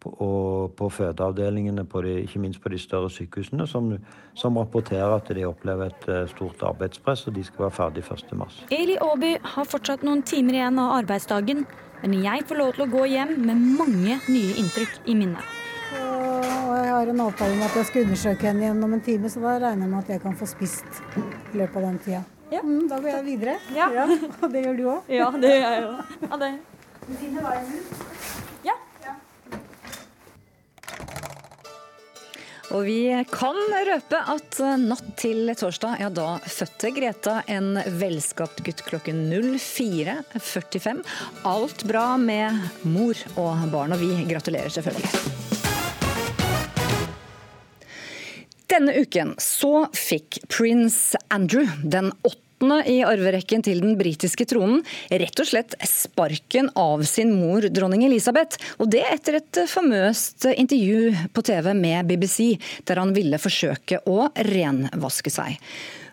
[0.02, 3.92] på, og på fødeavdelingene, på de, ikke minst på de større sykehusene, som,
[4.34, 8.48] som, rapporterer at de opplever et uh, stort arbeidspress, og de skal være ferdig 1.3.
[8.74, 11.62] Eli Aaby har fortsatt noen timer igjen av arbeidsdagen,
[12.02, 15.54] men jeg får lov til å gå hjem med mange nye inntrykk i minnet.
[15.98, 19.30] Og jeg har en avtale om at jeg skal undersøke henne igjen om en time,
[19.30, 22.24] så da regner jeg med at jeg kan få spist i løpet av den tida.
[22.50, 22.62] Ja.
[22.64, 23.58] Mm, da går jeg videre.
[23.76, 23.90] Ja.
[23.94, 24.06] ja.
[24.42, 25.10] Og det gjør du òg?
[25.12, 26.16] Ja, det gjør jeg òg.
[26.32, 26.52] Ha det.
[27.08, 27.98] Du finner veien ut?
[32.68, 33.56] Og vi kan
[33.88, 41.00] røpe at natt til torsdag, ja da fødte Greta en velskapt gutt klokken 04.45.
[41.48, 45.57] Alt bra med mor og barn, og vi gratulerer selvfølgelig.
[48.68, 52.38] Denne uken så fikk prins Andrew den åtte
[52.90, 58.58] i arverekken til den britiske tronen rett og slett sparken av sin mor, dronning Elisabeth.
[58.82, 64.26] Og det etter et famøst intervju på TV med BBC, der han ville forsøke å
[64.50, 65.54] renvaske seg.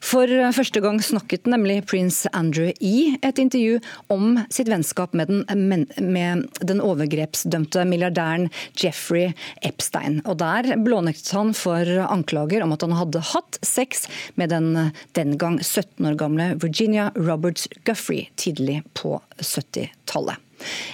[0.04, 3.80] For første gang snakket nemlig prins Andrew i et intervju
[4.14, 8.50] om sitt vennskap med den, med den overgrepsdømte milliardæren
[8.82, 9.34] Jeffrey
[9.66, 10.22] Epstein.
[10.26, 14.74] Og Der blånektet han for anklager om at han hadde hatt sex med den
[15.16, 20.45] den gang 17 år gamle Virginia Roberts Guffrey tidlig på 70-tallet.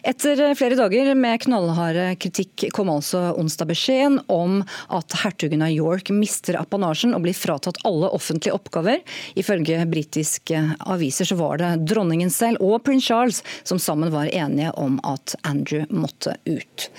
[0.07, 4.61] Etter flere dager med knallharde kritikk kom altså onsdag beskjeden om
[4.93, 9.01] at hertugen av York mister apanasjen og blir fratatt alle offentlige oppgaver.
[9.39, 14.73] Ifølge britiske aviser så var det dronningen selv og prins Charles som sammen var enige
[14.79, 16.89] om at Andrew måtte ut.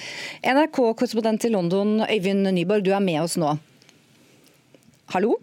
[0.43, 3.57] NRK-korrespondent i London, Øyvind Nyborg, du er med oss nå.
[5.13, 5.37] Hallo?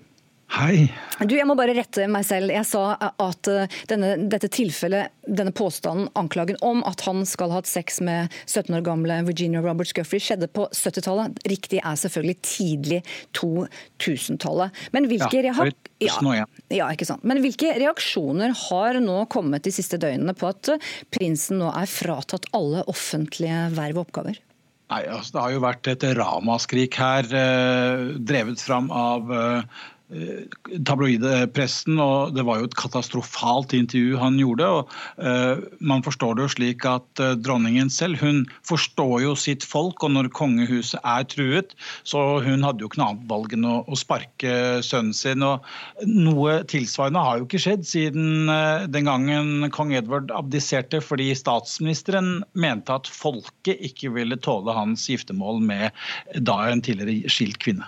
[0.50, 0.88] Hei.
[1.22, 2.50] Du, jeg må bare rette meg selv.
[2.50, 7.60] Jeg sa at uh, denne, dette tilfellet, denne påstanden, anklagen om at han skal ha
[7.60, 11.38] hatt sex med 17 år gamle Virginia Roberts Guffrey, skjedde på 70-tallet.
[11.52, 13.00] Riktig er selvfølgelig tidlig
[13.38, 14.82] 2000-tallet.
[14.96, 17.24] Men hvilke ja, ja, ja, ikke sant.
[17.30, 21.90] Men hvilke reaksjoner har nå kommet de siste døgnene på at uh, prinsen nå er
[21.90, 24.42] fratatt alle offentlige verv og oppgaver?
[24.90, 30.46] Nei, altså, Det har jo vært et ramaskrik her, eh, drevet fram av eh, Eh,
[30.90, 34.66] tabloidepressen, og det var jo et katastrofalt intervju han gjorde.
[34.66, 39.62] og uh, Man forstår det jo slik at uh, dronningen selv hun forstår jo sitt
[39.62, 43.70] folk, og når kongehuset er truet, så hun hadde jo ikke noe annet valg enn
[43.70, 44.56] å, sparke
[44.86, 45.46] sønnen sin.
[45.46, 45.70] og
[46.10, 48.50] Noe tilsvarende har jo ikke skjedd siden
[48.90, 55.62] den gangen kong Edvard abdiserte, fordi statsministeren mente at folket ikke ville tåle hans giftermål
[55.70, 57.86] med da en tidligere skilt kvinne.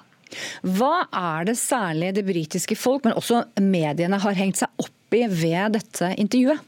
[0.63, 5.25] Hva er det særlig det britiske folk, men også mediene, har hengt seg opp i
[5.27, 6.67] ved dette intervjuet?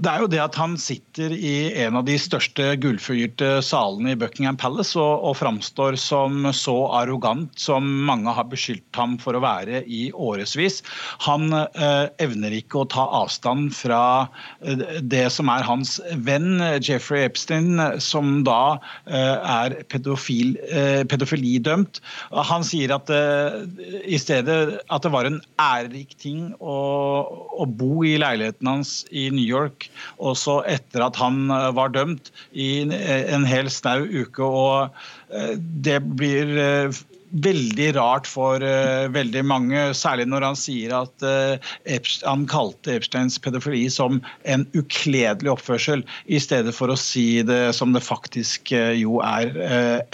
[0.00, 4.18] Det er jo det at han sitter i en av de største gullfyrte salene i
[4.18, 9.42] Buckingham Palace og, og framstår som så arrogant som mange har beskyldt ham for å
[9.44, 10.80] være i årevis.
[11.26, 14.02] Han eh, evner ikke å ta avstand fra
[14.64, 22.00] eh, det som er hans venn Jeffrey Epstein, som da eh, er pedofil, eh, pedofilidømt.
[22.50, 23.60] Han sier at eh,
[24.04, 26.78] i stedet at det var en ærerik ting å,
[27.60, 29.88] å bo i leiligheten hans i New York
[30.18, 34.44] også etter at han eh, var dømt i en hel snau uke.
[34.44, 34.90] og
[35.34, 37.00] eh, Det blir eh,
[37.30, 41.70] veldig rart for uh, veldig mange, særlig når han sier at uh,
[42.26, 44.20] han kalte Epsteins pedofili som
[44.50, 49.52] en ukledelig oppførsel, i stedet for å si det som det faktisk uh, jo er.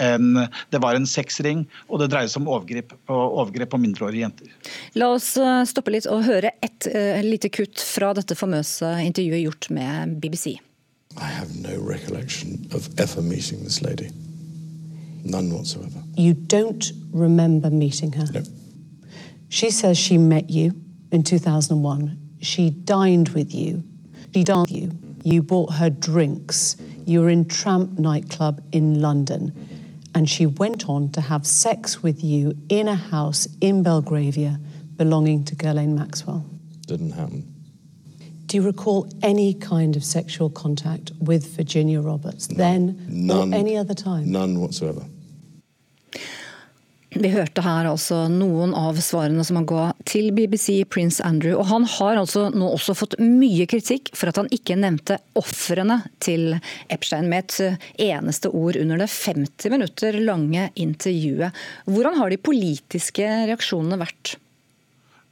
[0.03, 0.43] En,
[0.73, 4.53] det var en sexring, og det dreier seg om overgrep på, overgrep på mindreårige jenter.
[4.99, 5.33] La oss
[5.69, 6.87] stoppe litt og høre et
[7.25, 10.57] lite kutt fra dette famøse intervjuet gjort med BBC.
[11.17, 14.11] I have no recollection of ever meeting this lady.
[15.27, 16.01] None whatsoever.
[16.15, 18.25] You don't remember meeting her?
[18.33, 18.43] No.
[19.49, 20.73] She says she met you
[21.11, 22.17] in 2001.
[22.41, 23.83] She dined with you.
[24.33, 24.97] She danced with you.
[25.23, 26.77] You bought her drinks.
[27.05, 29.53] You were in Tramp nightclub in London.
[30.15, 34.59] And she went on to have sex with you in a house in Belgravia
[34.95, 36.45] belonging to Ghislaine Maxwell.
[36.87, 37.53] Didn't happen.
[38.47, 42.57] Do you recall any kind of sexual contact with Virginia Roberts no.
[42.57, 44.31] then None, or any other time?
[44.31, 45.05] None whatsoever.
[47.17, 51.55] Vi hørte her altså noen av svarene som han ga til BBC Prince Andrew.
[51.57, 56.03] Og han har altså nå også fått mye kritikk for at han ikke nevnte ofrene
[56.23, 56.57] til
[56.93, 61.55] Epstein med et eneste ord under det 50 minutter lange intervjuet.
[61.89, 64.37] Hvordan har de politiske reaksjonene vært?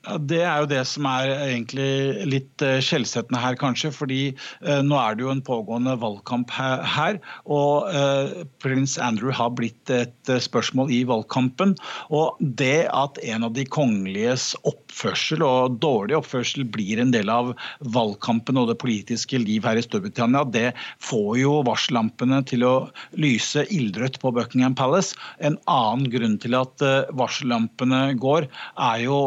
[0.05, 3.91] Det er jo det som er egentlig litt eh, skjellsettende her, kanskje.
[3.95, 7.17] fordi eh, nå er det jo en pågående valgkamp her,
[7.49, 11.75] og eh, prins Andrew har blitt et spørsmål i valgkampen.
[12.13, 17.53] Og det at en av de kongeliges oppførsel og dårlig oppførsel blir en del av
[17.95, 22.75] valgkampen og det politiske liv her i Storbritannia, det får jo varsellampene til å
[23.21, 25.17] lyse ildrødt på Buckingham Palace.
[25.41, 26.83] En annen grunn til at
[27.17, 28.49] varsellampene går,
[28.85, 29.19] er jo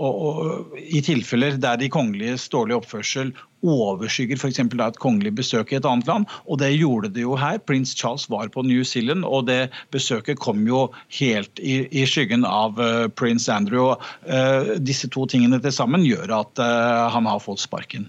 [0.00, 4.60] og, og, i tilfeller der de kongeliges dårlige oppførsel overskygger f.eks.
[4.62, 6.26] et kongelig besøk i et annet land.
[6.48, 7.58] Og det gjorde det jo her.
[7.58, 10.86] Prins Charles var på New Zealand, og det besøket kom jo
[11.20, 13.92] helt i, i skyggen av uh, prins Andrew.
[14.24, 18.08] Uh, disse to tingene til sammen gjør at uh, han har fått sparken.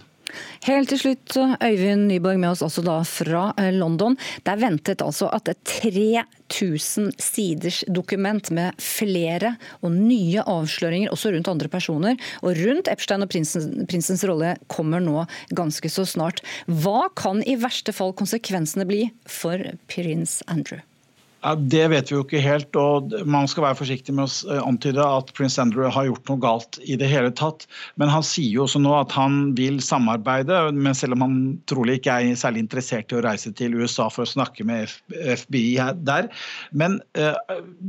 [0.67, 4.17] Helt til slutt, Øyvind Nyborg med oss også da fra eh, London.
[4.43, 11.33] Det er ventet altså at et 3000 siders dokument med flere og nye avsløringer også
[11.35, 15.25] rundt andre personer og rundt Epstein og prinsen, prinsens rolle kommer nå
[15.57, 16.43] ganske så snart.
[16.67, 19.61] Hva kan i verste fall konsekvensene bli for
[19.91, 20.81] prins Andrew?
[21.41, 22.77] Ja, det vet vi jo ikke helt.
[22.77, 26.41] og Man skal være forsiktig med å eh, antyde at prins Andrew har gjort noe
[26.41, 27.65] galt i det hele tatt.
[27.97, 31.39] Men han sier jo også nå at han vil samarbeide, men selv om han
[31.69, 35.79] trolig ikke er særlig interessert i å reise til USA for å snakke med FBI
[36.05, 36.29] der.
[36.77, 37.33] Men uh,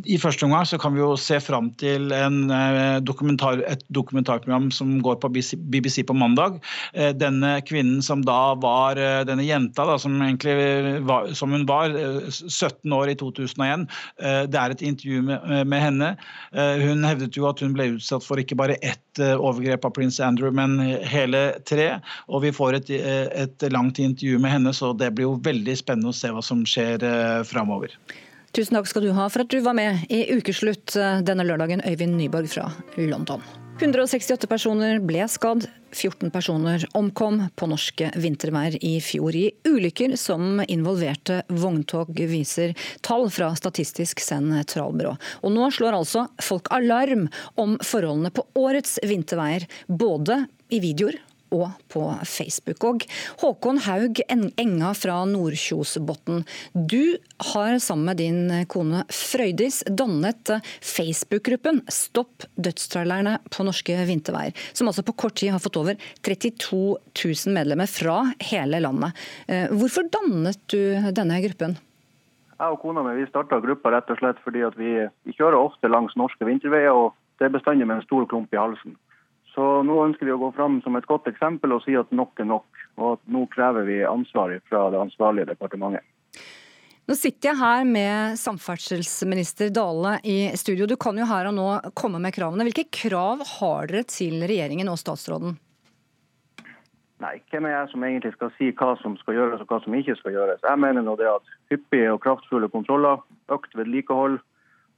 [0.09, 4.97] i første omgang så kan vi jo se fram til uh, dokumentar, et dokumentarprogram som
[5.05, 6.57] går på BBC på mandag.
[6.97, 8.97] Uh, denne kvinnen som da var
[9.27, 10.55] Denne jenta da, som egentlig
[11.07, 11.93] var, som hun var,
[12.33, 13.87] 17 år i 2000 2001.
[14.23, 16.17] Eh, det er et intervju med, eh, henne.
[16.53, 20.21] Eh, hun hevdet jo at hun ble utsatt for ikke bare ett overgrep av prins
[20.25, 22.01] Andrew, men hele tre.
[22.29, 26.15] Og vi får et, et langt intervju med henne, så det blir jo veldig spennende
[26.15, 27.05] å se hva som skjer
[27.45, 27.93] framover.
[28.57, 30.97] Tusen takk skal du ha for at du var med i Ukeslutt
[31.29, 33.45] denne lørdagen, Øyvind Nyborg fra London.
[33.83, 40.63] 168 personer ble skadd, 14 personer omkom på norske vinterveier i fjor i ulykker som
[40.67, 42.75] involverte vogntog, viser
[43.05, 45.17] tall fra Statistisk sentralbyrå.
[45.43, 47.29] Og nå slår altså folk alarm
[47.61, 51.21] om forholdene på årets vinterveier, både i videoer
[51.53, 52.85] og på Facebook.
[52.89, 53.05] Og
[53.43, 56.43] Håkon Haug Enga fra Nordkjosbotn,
[56.75, 57.17] du
[57.53, 65.05] har sammen med din kone Frøydis dannet Facebook-gruppen Stopp dødstrailerne på norske vinterveier, som altså
[65.07, 66.83] på kort tid har fått over 32
[67.13, 68.19] 000 medlemmer fra
[68.51, 69.17] hele landet.
[69.47, 71.79] Eh, hvorfor dannet du denne gruppen?
[72.63, 74.93] Jeg og kona mi starta gruppa rett og slett fordi vi,
[75.27, 78.61] vi kjører ofte langs norske vinterveier, og det er bestandig med en stor klump i
[78.61, 78.95] halsen.
[79.55, 82.41] Så nå ønsker vi å gå fram som et godt eksempel og si at nok
[82.41, 82.83] er nok.
[83.01, 86.07] Og at nå krever vi ansvar fra det ansvarlige departementet.
[87.11, 90.87] Nå sitter jeg her med samferdselsminister Dale i studio.
[90.87, 91.67] Du kan jo her og nå
[91.99, 92.65] komme med kravene.
[92.69, 95.59] Hvilke krav har dere til regjeringen og statsråden?
[97.23, 99.95] Nei, hvem er jeg som egentlig skal si hva som skal gjøres og hva som
[99.99, 100.63] ikke skal gjøres?
[100.65, 103.21] Jeg mener nå det at hyppige og kraftfulle kontroller,
[103.53, 104.41] økt vedlikehold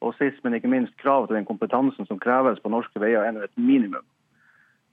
[0.05, 3.45] og sist, men ikke minst krav til den kompetansen som kreves på norske veier, er
[3.45, 4.05] et minimum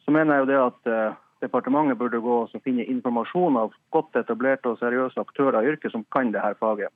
[0.06, 4.18] så mener jeg jo det at eh, departementet burde gå og finne informasjon av godt
[4.22, 6.94] etablerte og seriøse aktører i yrket som kan dette faget.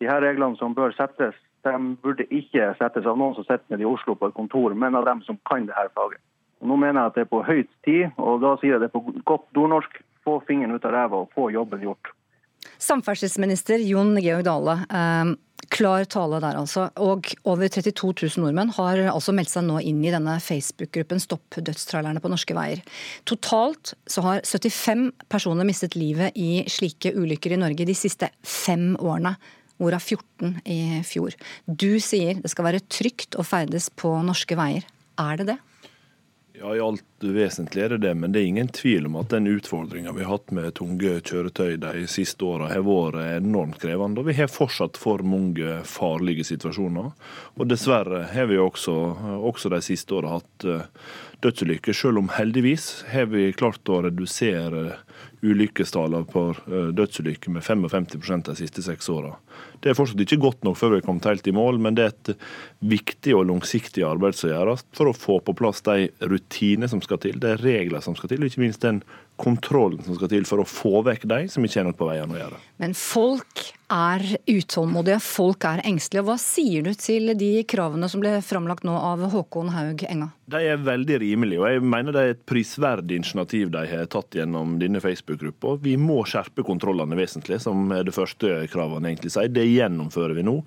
[0.00, 3.86] De her reglene som bør settes, de burde ikke settes av noen som sitter nede
[3.86, 6.22] i Oslo på et kontor, men av dem som kan dette faget.
[6.60, 8.92] Og nå mener jeg at det er på høyt tid, og da sier jeg det
[8.92, 12.15] på godt nordnorsk, få fingeren ut av ræva og få jobben gjort.
[12.82, 14.78] Samferdselsminister Jon Georg Dale.
[14.90, 15.34] Eh,
[15.72, 16.86] Klar tale der, altså.
[17.02, 21.58] Og over 32 000 nordmenn har altså meldt seg nå inn i denne Facebook-gruppen Stopp
[21.58, 22.82] dødstrailerne på norske veier.
[23.26, 28.92] Totalt så har 75 personer mistet livet i slike ulykker i Norge de siste fem
[29.00, 29.34] årene.
[29.80, 31.34] Hvorav 14 i fjor.
[31.66, 34.86] Du sier det skal være trygt å ferdes på norske veier.
[35.20, 35.58] Er det det?
[36.56, 39.46] Ja, I alt vesentlig er det det, men det er ingen tvil om at den
[39.48, 44.20] utfordringa vi har hatt med tunge kjøretøy de siste åra, har vært enormt krevende.
[44.20, 47.12] Og vi har fortsatt for mange farlige situasjoner.
[47.56, 48.96] Og dessverre har vi også,
[49.40, 50.84] også de siste åra hatt eh,
[51.44, 54.98] dødsulykker, selv om heldigvis har vi klart å redusere
[55.46, 59.34] ulykkestallene på eh, dødsulykker med 55% de siste seks åra.
[59.80, 62.06] Det er fortsatt ikke godt nok før vi er kommet helt i mål, men det
[62.06, 62.46] er et
[62.80, 67.22] viktig og langsiktig arbeid som gjøres for å få på plass de rutiner som skal
[67.22, 69.00] til, det er regler som skal til, og ikke minst den
[69.40, 72.36] kontrollen som skal til for å få vekk de som ikke har noe på veiene
[72.36, 72.62] å gjøre.
[72.82, 76.24] Men folk er utålmodige, folk er engstelige.
[76.26, 80.32] Hva sier du til de kravene som ble framlagt nå av Håkon Haug Enga?
[80.46, 84.36] De er veldig rimelige, og jeg mener det er et prisverdig initiativ de har tatt
[84.38, 85.74] gjennom denne Facebook-gruppa.
[85.82, 89.50] Vi må skjerpe kontrollene vesentlig, som er det første kravene egentlig sier.
[89.50, 90.60] Det gjennomfører vi nå.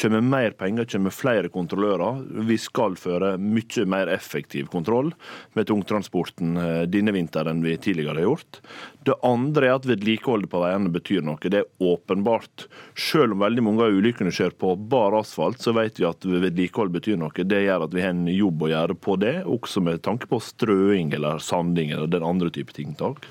[0.00, 2.22] Kommer mer penger, kommer flere kontrollører.
[2.48, 5.12] Vi skal føre mye mer effektiv kontroll
[5.56, 8.62] med tungtransporten eh, denne vinteren enn vi tidligere har gjort.
[9.06, 11.38] Det andre er at vedlikeholdet på veiene betyr noe.
[11.38, 12.66] Det er åpenbart.
[12.98, 16.90] Selv om veldig mange av ulykkene skjer på bar asfalt, så vet vi at vedlikehold
[16.96, 17.30] betyr noe.
[17.30, 20.40] Det gjør at vi har en jobb å gjøre på det også med tanke på
[20.42, 23.22] strøing eller sanding eller den andre type tiltak.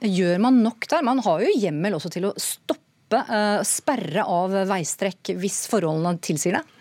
[0.00, 1.04] Gjør man nok der?
[1.04, 6.60] Man har jo hjemmel også til å stoppe, uh, sperre av veistrekk hvis forholdene tilsier
[6.60, 6.77] det?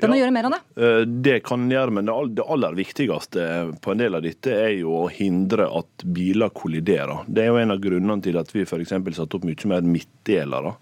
[0.00, 0.60] Kan ja, ja, gjøre mer av det?
[0.82, 3.44] Eh, det kan gjøre, men det aller viktigste
[3.82, 7.26] på en del av dette er jo å hindre at biler kolliderer.
[7.28, 8.92] Det er jo en av grunnene til at vi f.eks.
[8.92, 10.74] satte opp mye mer midtdelere,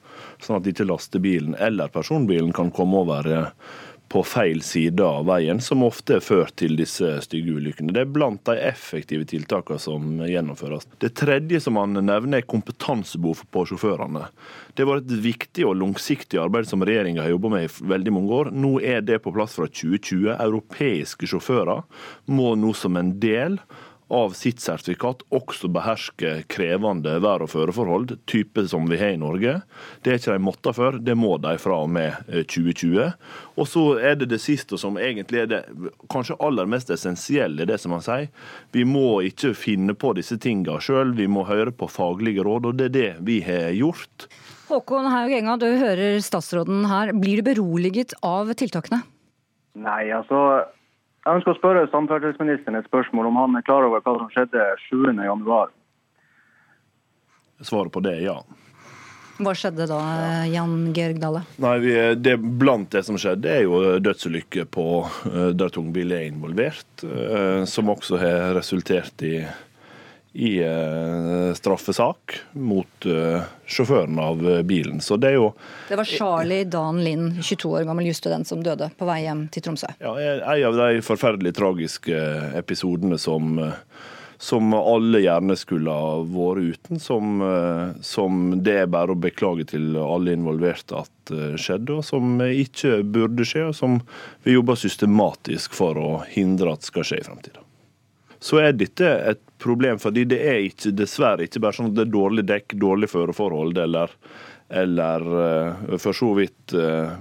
[0.44, 3.52] sånn at ikke lastebilen eller personbilen kan komme over eh,
[4.08, 7.92] på feil side av veien, som ofte er ført til disse stygge ulykkene.
[7.92, 10.88] Det er blant de effektive tiltakene som gjennomføres.
[11.02, 14.28] Det tredje som han nevner, er kompetansebehov på sjåførene.
[14.78, 18.40] Det var et viktig og langsiktig arbeid som regjeringa har jobba med i veldig mange
[18.40, 18.52] år.
[18.54, 20.32] Nå er det på plass fra 2020.
[20.38, 21.84] Europeiske sjåfører
[22.32, 23.60] må nå som en del
[24.08, 29.60] av sitt sertifikat også beherske krevende vær- og føreforhold, type som vi har i Norge.
[30.02, 33.02] Det er ikke de måtta før, det må de fra og med 2020.
[33.04, 33.12] Eh,
[33.56, 35.62] og så er det det siste som egentlig er det
[36.08, 38.30] kanskje aller mest essensielle, det som han sier.
[38.72, 42.80] Vi må ikke finne på disse tingene sjøl, vi må høre på faglige råd, og
[42.80, 44.28] det er det vi har gjort.
[44.68, 47.14] Håkon Haug Enga, du hører statsråden her.
[47.16, 49.00] Blir du beroliget av tiltakene?
[49.78, 50.66] Nei, altså
[51.24, 54.64] jeg ønsker å spørre samferdselsministeren et spørsmål om han er klar over hva som skjedde
[54.86, 55.74] 7.1.
[57.66, 58.38] Svaret på det er ja.
[59.38, 59.98] Hva skjedde da,
[60.50, 61.44] Jan Georg Dale?
[61.62, 64.86] Nei, vi, det, Blant det som skjedde, er jo dødsulykker på
[65.30, 67.04] eh, der tungbil er involvert.
[67.06, 69.36] Eh, som også har resultert i
[70.32, 75.00] i uh, straffesak mot uh, sjåføren av uh, bilen.
[75.00, 75.48] Så det er jo
[75.88, 79.64] Det var Charlie Dan Lind, 22 år gammel jusstudent, som døde på vei hjem til
[79.64, 79.90] Tromsø.
[80.02, 82.20] Ja, En av de forferdelig tragiske
[82.58, 83.58] episodene som,
[84.36, 87.00] som alle gjerne skulle ha vært uten.
[87.00, 87.40] Som,
[88.04, 93.48] som, det er bare å beklage til alle involverte at skjedde, og som ikke burde
[93.48, 93.70] skje.
[93.70, 94.02] Og som
[94.44, 97.64] vi jobber systematisk for å hindre at skal skje i fremtiden
[98.38, 99.98] så er dette et problem.
[99.98, 103.78] fordi det er ikke, dessverre ikke bare sånn at det er dårlig dekk, dårlig føreforhold
[103.82, 104.12] eller,
[104.70, 107.16] eller uh, for så vidt uh,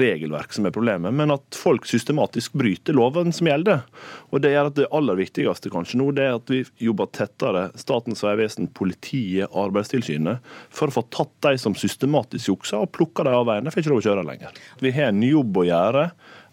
[0.00, 3.84] regelverk som er problemet, men at folk systematisk bryter loven som gjelder.
[4.32, 7.68] Og Det gjør at det aller viktigste kanskje nå, det er at vi jobber tettere,
[7.76, 10.40] Statens vegvesen, politiet, Arbeidstilsynet,
[10.70, 13.74] for å få tatt de som systematisk jukser og plukker de av veiene.
[13.74, 14.64] Får ikke lov å kjøre lenger.
[14.80, 16.08] Vi har en jobb å gjøre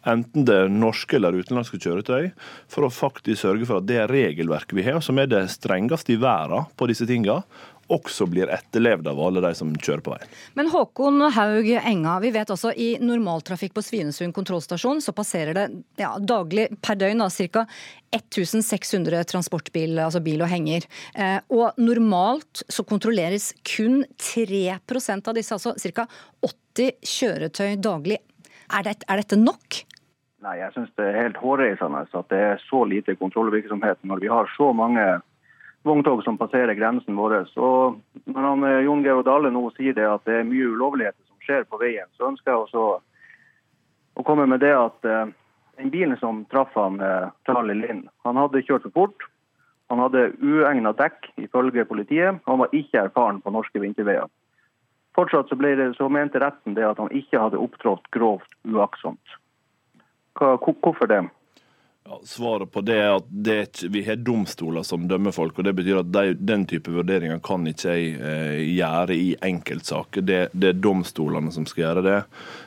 [0.10, 2.32] enten det er norske eller utenlandske kjøretøy,
[2.72, 6.22] for å faktisk sørge for at det regelverket vi har, som er det strengeste i
[6.22, 7.42] verden på disse tinga,
[7.92, 10.32] også blir etterlevd av alle de som kjører på veien.
[10.58, 15.66] Men Håkon Haug Enga, vi vet også i normaltrafikk på Svinesund kontrollstasjon så passerer det
[16.00, 17.24] ja, daglig per døgn
[17.54, 17.66] ca.
[18.14, 20.86] 1600 transportbil, altså bil og henger.
[21.18, 26.08] Eh, og normalt så kontrolleres kun 3% av disse, altså ca.
[26.46, 28.22] 80 kjøretøy daglig.
[28.74, 29.84] Er, det, er dette nok?
[30.44, 34.32] Nei, jeg syns det er helt hårreisende at det er så lite kontrollvirksomhet når vi
[34.32, 35.04] har så mange
[35.88, 37.36] vogntog som passerer grensen vår.
[37.56, 41.24] Og når han, eh, Jon Georg Dale nå sier det at det er mye ulovligheter
[41.28, 42.84] som skjer på veien, så ønsker jeg også
[44.20, 45.32] å komme med det at uh,
[45.80, 49.26] den bilen som traff han, uh, Charlie Lind, han hadde kjørt for fort.
[49.90, 52.38] Han hadde uegna dekk, ifølge politiet.
[52.46, 54.30] Han var ikke erfaren på norske vinterveier.
[55.18, 59.40] Fortsatt så, det, så mente retten det at han ikke hadde opptrådt grovt uaktsomt.
[60.40, 61.30] Hvorfor det?
[62.06, 65.56] Ja, svaret på det er at det vi har domstoler som dømmer folk.
[65.56, 70.26] og Det betyr at de, den type vurderinger kan ikke jeg eh, gjøre i enkeltsaker.
[70.28, 72.18] Det, det, er domstolene som skal gjøre det.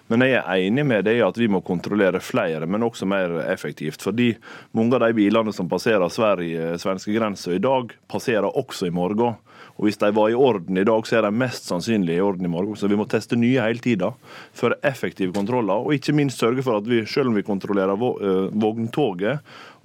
[0.09, 3.37] Men jeg er enig med det i at vi må kontrollere flere, men også mer
[3.45, 4.01] effektivt.
[4.09, 4.31] Fordi
[4.73, 9.37] mange av de bilene som passerer Sverige, svenskegrensa i dag, passerer også i morgen.
[9.77, 12.49] Og Hvis de var i orden i dag, så er de mest sannsynlig i orden
[12.49, 12.77] i morgen.
[12.81, 14.09] Så vi må teste nye hele tida
[14.57, 15.85] for effektive kontroller.
[15.85, 19.26] Og ikke minst sørge for at vi, selv om vi kontrollerer eh, vogntoget,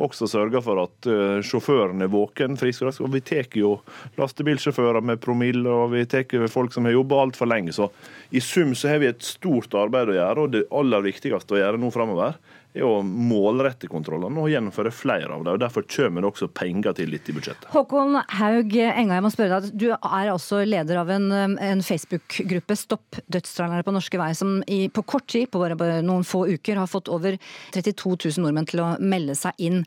[0.02, 3.04] også sørger for at uh, sjåføren er våken, frisk og rask.
[3.06, 3.76] Og vi tar jo
[4.20, 7.76] lastebilsjåfører med promille, og vi tar folk som har jobba altfor lenge.
[7.76, 7.90] Så
[8.32, 11.62] i sum så har vi et stort arbeid å gjøre, og det aller viktigste å
[11.62, 12.40] gjøre nå framover
[12.74, 15.56] er å målrette kontrollene og gjennomføre flere av dem.
[15.56, 17.68] og Derfor kommer det også penger til litt i budsjettet.
[17.74, 19.76] Håkon Haug Enga, jeg må spørre deg.
[19.76, 21.28] Du er også leder av en,
[21.60, 26.00] en Facebook-gruppe, Stopp dødstrailere på norske veier, som i, på kort tid, på bare, bare
[26.06, 27.38] noen få uker, har fått over
[27.76, 29.84] 32 000 nordmenn til å melde seg inn.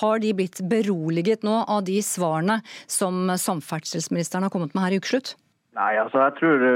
[0.00, 5.02] Har de blitt beroliget nå av de svarene som samferdselsministeren har kommet med her i
[5.02, 5.34] ukeslutt?
[5.78, 6.72] Nei, altså jeg tror det,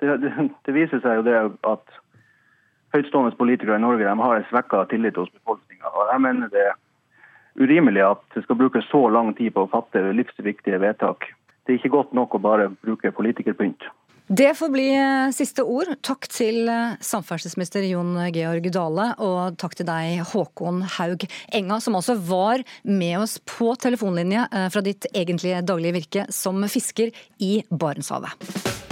[0.00, 0.30] det,
[0.66, 1.38] det viser seg jo det
[1.68, 1.98] at
[2.92, 5.92] høytstående politikere i Norge har en svekka tillit hos befolkninga.
[6.12, 6.76] Jeg mener det er
[7.60, 11.30] urimelig at det skal bruke så lang tid på å fatte livsviktige vedtak.
[11.64, 13.88] Det er ikke godt nok å bare bruke politikerpynt.
[14.32, 15.90] Det får bli eh, siste ord.
[16.00, 21.98] Takk til eh, samferdselsminister Jon Georg Dale, og takk til deg, Håkon Haug Enga, som
[21.98, 27.12] altså var med oss på telefonlinje eh, fra ditt egentlige daglige virke som fisker
[27.42, 28.91] i Barentshavet.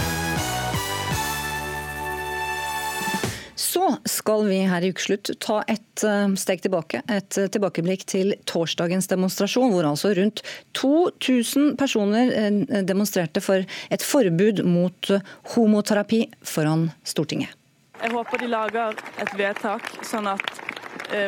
[4.08, 7.02] Skal vi her i ukeslutt ta et eh, steg tilbake.
[7.10, 10.42] Et eh, tilbakeblikk til torsdagens demonstrasjon, hvor altså rundt
[10.78, 15.12] 2000 personer eh, demonstrerte for et forbud mot
[15.54, 17.56] homoterapi foran Stortinget.
[18.00, 20.60] Jeg håper de lager et vedtak sånn at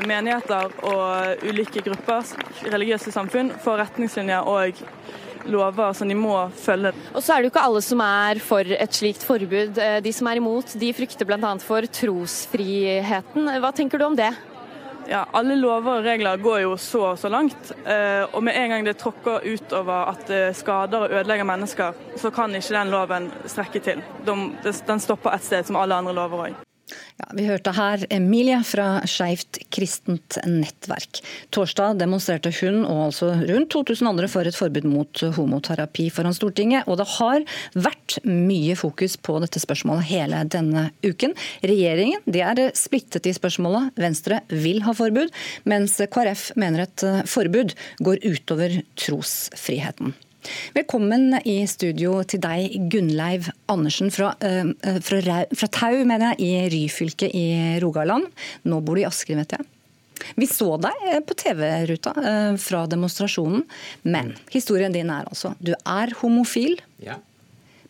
[0.06, 2.22] menigheter og ulike grupper,
[2.70, 4.78] religiøse samfunn, får retningslinjer og
[5.50, 6.92] lover som de må følge.
[7.14, 9.78] Og så er det jo ikke alle som er for et slikt forbud.
[9.78, 11.52] Eh, de som er imot, de frykter bl.a.
[11.62, 13.52] for trosfriheten.
[13.62, 14.32] Hva tenker du om det?
[15.10, 17.72] Ja, Alle lover og regler går jo så og så langt.
[17.84, 22.30] Eh, og med en gang det tråkker utover at det skader og ødelegger mennesker, så
[22.30, 24.04] kan ikke den loven strekke til.
[24.26, 26.60] Den stopper et sted, som alle andre lover òg.
[27.20, 31.20] Ja, vi hørte her Emilie fra Skeivt kristent nettverk.
[31.54, 36.88] Torsdag demonstrerte hun og altså rundt 2000 andre for et forbud mot homoterapi foran Stortinget.
[36.88, 41.36] Og det har vært mye fokus på dette spørsmålet hele denne uken.
[41.62, 43.92] Regjeringen de er splittet i spørsmålet.
[44.00, 45.32] Venstre vil ha forbud,
[45.68, 50.16] mens KrF mener et forbud går utover trosfriheten.
[50.74, 56.64] Velkommen i studio til deg, Gunnleiv Andersen fra, uh, fra, fra Tau, mener jeg, i
[56.72, 57.44] Ryfylke i
[57.82, 58.26] Rogaland.
[58.66, 59.68] Nå bor du i Asker, vet jeg.
[60.38, 63.64] Vi så deg eh, på TV-ruta uh, fra demonstrasjonen,
[64.02, 67.20] men historien din er altså du er homofil, ja.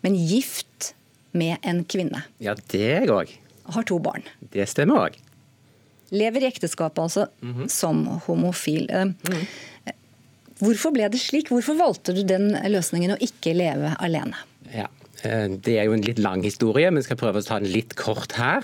[0.05, 0.93] men gift
[1.37, 2.25] med en kvinne.
[2.45, 3.37] Ja, det er jeg òg.
[3.73, 4.25] Har to barn.
[4.53, 5.21] Det stemmer òg.
[6.13, 7.69] Lever i ekteskapet altså mm -hmm.
[7.69, 8.91] som homofil.
[8.93, 9.47] Uh, mm.
[10.63, 11.51] Hvorfor ble det slik?
[11.51, 14.39] Hvorfor valgte du den løsningen å ikke leve alene?
[14.71, 14.87] Ja,
[15.25, 17.97] eh, Det er jo en litt lang historie, men skal prøve å ta den litt
[17.97, 18.63] kort her.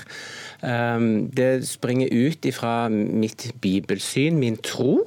[0.63, 5.05] Ehm, det springer ut ifra mitt bibelsyn, min tro.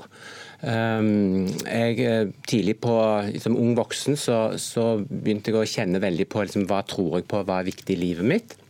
[0.64, 6.28] Ehm, jeg, eh, tidlig på, Som ung voksen så, så begynte jeg å kjenne veldig
[6.30, 8.61] på liksom, hva tror jeg på, hva er viktig i livet mitt.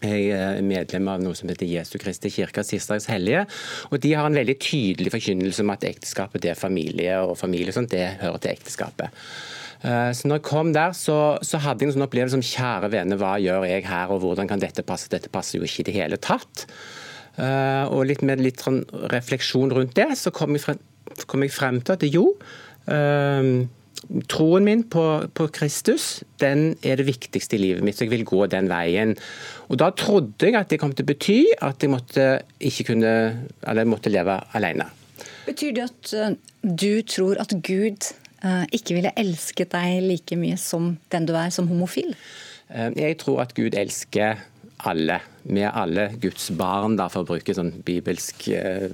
[0.00, 3.44] Jeg er medlem av noe som heter Jesu Kristi kirke, Sistdags hellige.
[3.90, 7.74] og De har en veldig tydelig forkynnelse om at ekteskapet det er familie, og familie
[7.76, 9.12] sånt, det hører til ekteskapet.
[9.84, 12.90] Eh, så når jeg kom der, så, så hadde jeg en sånn opplevelse som kjære
[12.92, 15.10] vene, hva gjør jeg her, og hvordan kan dette passe?
[15.12, 16.66] Dette passer jo ikke i det hele tatt.
[17.40, 18.82] Eh, og litt med litt sånn
[19.12, 20.80] refleksjon rundt det, så kom jeg frem,
[21.28, 22.24] kom jeg frem til at jo,
[22.88, 23.52] eh,
[24.30, 25.04] troen min på,
[25.36, 29.14] på, Kristus den er det viktigste i livet mitt, så jeg vil gå den veien.
[29.68, 32.26] Og Da trodde jeg at det kom til å bety at jeg måtte,
[32.58, 33.12] ikke kunne,
[33.62, 34.88] eller måtte leve alene.
[35.46, 38.10] Betyr det at eh, du tror at Gud
[38.44, 42.14] eh, ikke ville elsket deg like mye som den du er som homofil?
[42.70, 44.40] Eh, jeg tror at Gud elsker
[44.88, 45.20] alle.
[45.44, 48.86] Vi er alle Guds barn, da, for å bruke sånn bibelsk uh,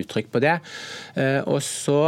[0.00, 0.54] uttrykk på det.
[1.16, 1.98] Uh, og, så,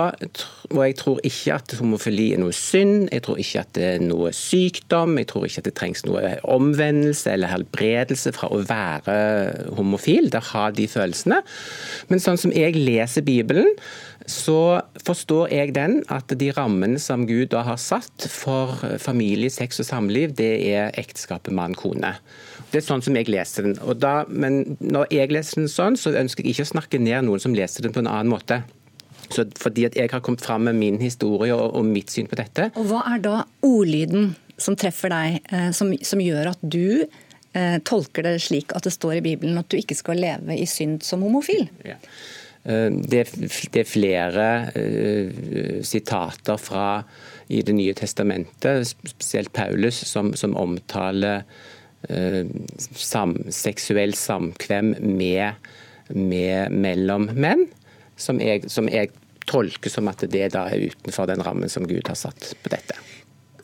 [0.73, 4.03] og jeg tror ikke at homofili er noe synd, jeg tror ikke at det er
[4.05, 9.17] noe sykdom, jeg tror ikke at det trengs noe omvendelse eller helbredelse fra å være
[9.77, 11.43] homofil, det har de følelsene.
[12.11, 13.75] Men sånn som jeg leser Bibelen,
[14.27, 19.79] så forstår jeg den at de rammene som Gud da har satt for familie, sex
[19.83, 22.17] og samliv, det er ekteskapet mann-kone.
[22.77, 23.79] Det er sånn som jeg leser den.
[23.97, 27.41] Da, men når jeg leser den sånn, så ønsker jeg ikke å snakke ned noen
[27.41, 28.59] som leser den på en annen måte.
[29.33, 32.37] Så fordi at jeg har kommet fram med min historie og, og mitt syn på
[32.37, 32.69] dette.
[32.77, 37.07] Og Hva er da ordlyden som treffer deg, eh, som, som gjør at du
[37.57, 40.67] eh, tolker det slik at det står i Bibelen at du ikke skal leve i
[40.69, 41.65] synd som homofil?
[41.89, 41.97] Ja.
[42.69, 46.91] Eh, det, det, er flere uh, sitater fra
[47.49, 51.45] i Det nye testamentet, spesielt Paulus, som, som omtaler
[52.97, 55.69] sam, seksuell samkvem med,
[56.15, 57.67] med, mellom menn,
[58.17, 59.11] som jeg, som jeg
[59.47, 62.99] tolker som at det da er utenfor den rammen som Gud har satt på dette.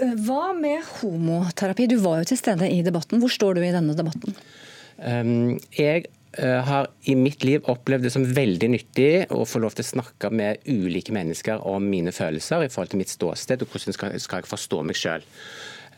[0.02, 1.86] Hva med homoterapi?
[1.90, 3.20] Du var jo til stede i debatten.
[3.22, 4.34] Hvor står du i denne debatten?
[4.98, 6.06] Um, jeg
[6.38, 9.90] eh, har i mitt liv opplevd det som veldig nyttig å få lov til å
[9.92, 14.42] snakke med ulike mennesker om mine følelser i forhold til mitt ståsted, og hvordan skal
[14.42, 15.26] jeg forstå meg sjøl.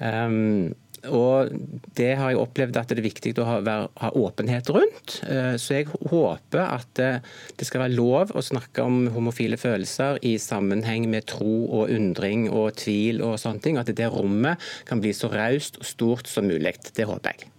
[0.00, 0.74] Um,
[1.10, 1.52] og
[1.96, 3.58] Det har jeg opplevd at det er viktig å ha,
[4.00, 5.18] ha åpenhet rundt.
[5.26, 7.18] Uh, så jeg håper at uh,
[7.58, 12.48] det skal være lov å snakke om homofile følelser i sammenheng med tro og undring
[12.50, 13.80] og tvil og sånne ting.
[13.80, 16.76] At det rommet kan bli så raust og stort som mulig.
[16.94, 17.50] Det håper jeg.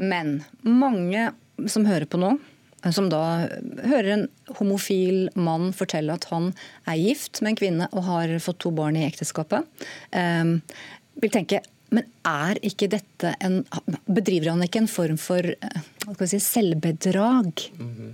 [0.00, 1.30] Men mange
[1.70, 2.36] som hører på nå,
[2.90, 3.48] som da
[3.84, 4.24] hører en
[4.58, 6.50] homofil mann fortelle at han
[6.90, 9.68] er gift med en kvinne og har fått to barn i ekteskapet,
[10.16, 10.56] um,
[11.22, 11.60] vil tenke
[11.92, 13.62] men er ikke dette en
[14.08, 17.68] Bedriver han ikke en form for eh, si, selvbedrag?
[17.78, 18.12] Mm -hmm.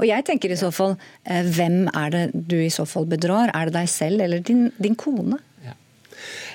[0.00, 3.50] Og jeg tenker i så fall, eh, hvem er det du i så fall bedrar?
[3.54, 5.38] Er det deg selv eller din, din kone?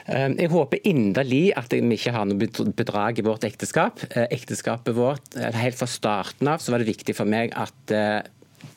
[0.06, 4.04] Ehm, jeg håper inderlig at vi ikke har noe bedrag i vårt ekteskap.
[4.12, 8.22] Eh, ekteskapet vårt, Helt fra starten av så var det viktig for meg at eh,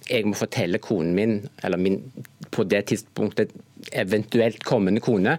[0.08, 2.00] jeg må fortelle konen min, eller min,
[2.50, 3.52] på det tidspunktet
[3.96, 5.36] eventuelt kommende kone,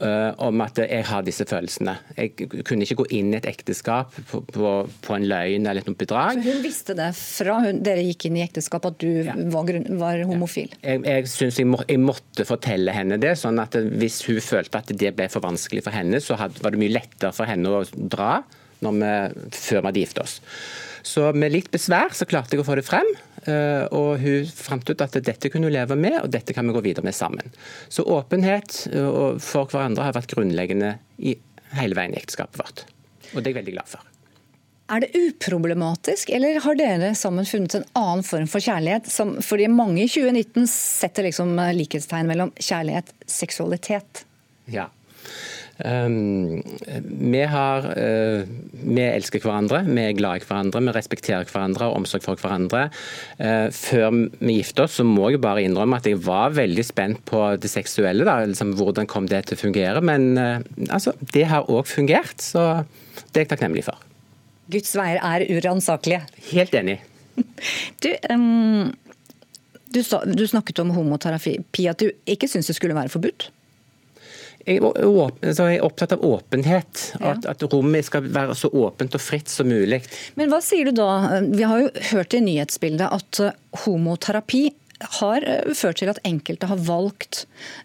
[0.00, 1.96] uh, om at jeg har disse følelsene.
[2.16, 4.72] Jeg kunne ikke gå inn i et ekteskap på, på,
[5.06, 6.42] på en løgn eller noe bedrag.
[6.44, 9.36] Hun visste det fra hun, dere gikk inn i ekteskap at du ja.
[9.52, 10.74] var, var, homofil?
[10.82, 14.82] Jeg, jeg syns jeg, må, jeg, måtte fortelle henne det, sånn at hvis hun følte
[14.82, 17.72] at det ble for vanskelig for henne, så had, var det mye lettere for henne
[17.72, 18.40] å dra
[18.80, 19.12] vi,
[19.56, 20.40] før vi hadde gift oss.
[21.06, 23.06] Så med litt besvær så klarte jeg å få det frem.
[23.50, 26.74] Eh, og hun fant ut at dette kunne hun leve med, og dette kan vi
[26.76, 27.54] gå videre med sammen.
[27.88, 31.36] Så åpenhet eh, for hverandre har vært grunnleggende i
[31.76, 32.84] hele veien i ekteskapet vårt.
[33.32, 34.12] Og det er jeg veldig glad for.
[34.86, 39.08] Er det uproblematisk, eller har dere sammen funnet en annen form for kjærlighet?
[39.10, 44.22] Som, fordi mange i 2019 setter liksom likhetstegn mellom kjærlighet og seksualitet.
[44.70, 44.86] Ja,
[45.76, 51.98] vi, har, uh, vi elsker hverandre, vi er glad i hverandre, vi respekterer hverandre og
[52.00, 52.86] omsorg for hverandre.
[53.36, 57.20] Uh, før vi giftet oss, så må jeg bare innrømme at jeg var veldig spent
[57.28, 58.24] på det seksuelle.
[58.28, 60.04] Da, liksom, hvordan kom det til å fungere?
[60.04, 62.86] Men uh, altså, det har òg fungert, så
[63.32, 64.00] det er jeg takknemlig for.
[64.72, 66.24] Guds veier er uransakelige.
[66.52, 67.00] Helt enig.
[68.00, 68.94] Du, um,
[69.92, 71.58] du, du, snakket om homoterapi,
[71.88, 73.50] at du ikke syns det skulle være forbudt?
[74.66, 77.02] Jeg er opptatt av åpenhet.
[77.20, 80.00] At, at, rommet skal være så åpent og fritt som mulig.
[80.34, 81.38] Men hva sier du da?
[81.46, 83.54] Vi har jo hørt i nyhetsbildet at eh,
[83.84, 84.64] homoterapi
[85.20, 87.44] har eh, ført til at enkelte har valgt,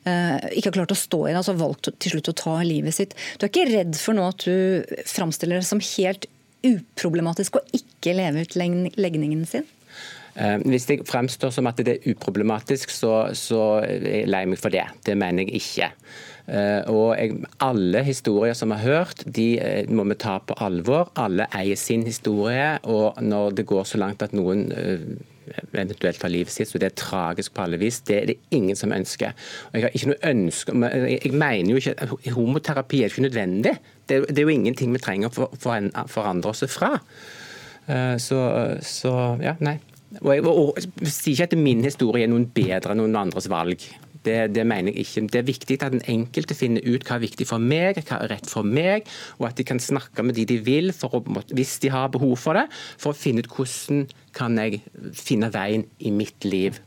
[0.10, 2.98] eh, ikke har klart å stå i det, altså valgt til slutt å ta livet
[2.98, 3.14] sitt.
[3.38, 6.26] Du er ikke redd for nå at du framstiller det som helt
[6.66, 9.70] uproblematisk å ikke leve ut legningen sin?
[10.64, 14.72] Hvis det fremstår som at det er uproblematisk, så, så er jeg lei meg for
[14.72, 14.86] det.
[15.04, 15.90] Det mener jeg ikke.
[16.52, 20.58] Eh, og jeg, Alle historier som vi har hørt, de eh, må vi ta på
[20.60, 21.12] alvor.
[21.20, 22.78] Alle eier sin historie.
[22.84, 25.06] og Når det går så langt at noen eh,
[25.74, 28.02] eventuelt tar livet sitt, så det er tragisk på alle vis.
[28.08, 29.36] Det er det ingen som ønsker.
[29.72, 30.76] Og jeg har ikke noe ønske,
[31.12, 33.78] jeg mener jo ikke Homoterapi er ikke nødvendig.
[34.08, 35.56] Det er, det er jo ingenting vi trenger å for,
[36.12, 36.98] forandre oss fra.
[38.22, 38.38] Så,
[38.86, 39.80] så ja, nei.
[40.22, 43.50] Og jeg, og, og, sier ikke at min historie er noen bedre enn noen andres
[43.52, 43.84] valg.
[44.26, 45.24] Det, det, mener jeg ikke.
[45.34, 48.36] Det er viktig at den enkelte finner ut hva er viktig for meg, hva er
[48.36, 49.10] rett for meg,
[49.40, 51.24] og at de kan snakke med de de vil, å,
[51.56, 52.68] hvis de har behov for det,
[53.02, 54.06] for å finne ut hvordan
[54.38, 54.84] kan jeg
[55.18, 56.78] finne veien i mitt liv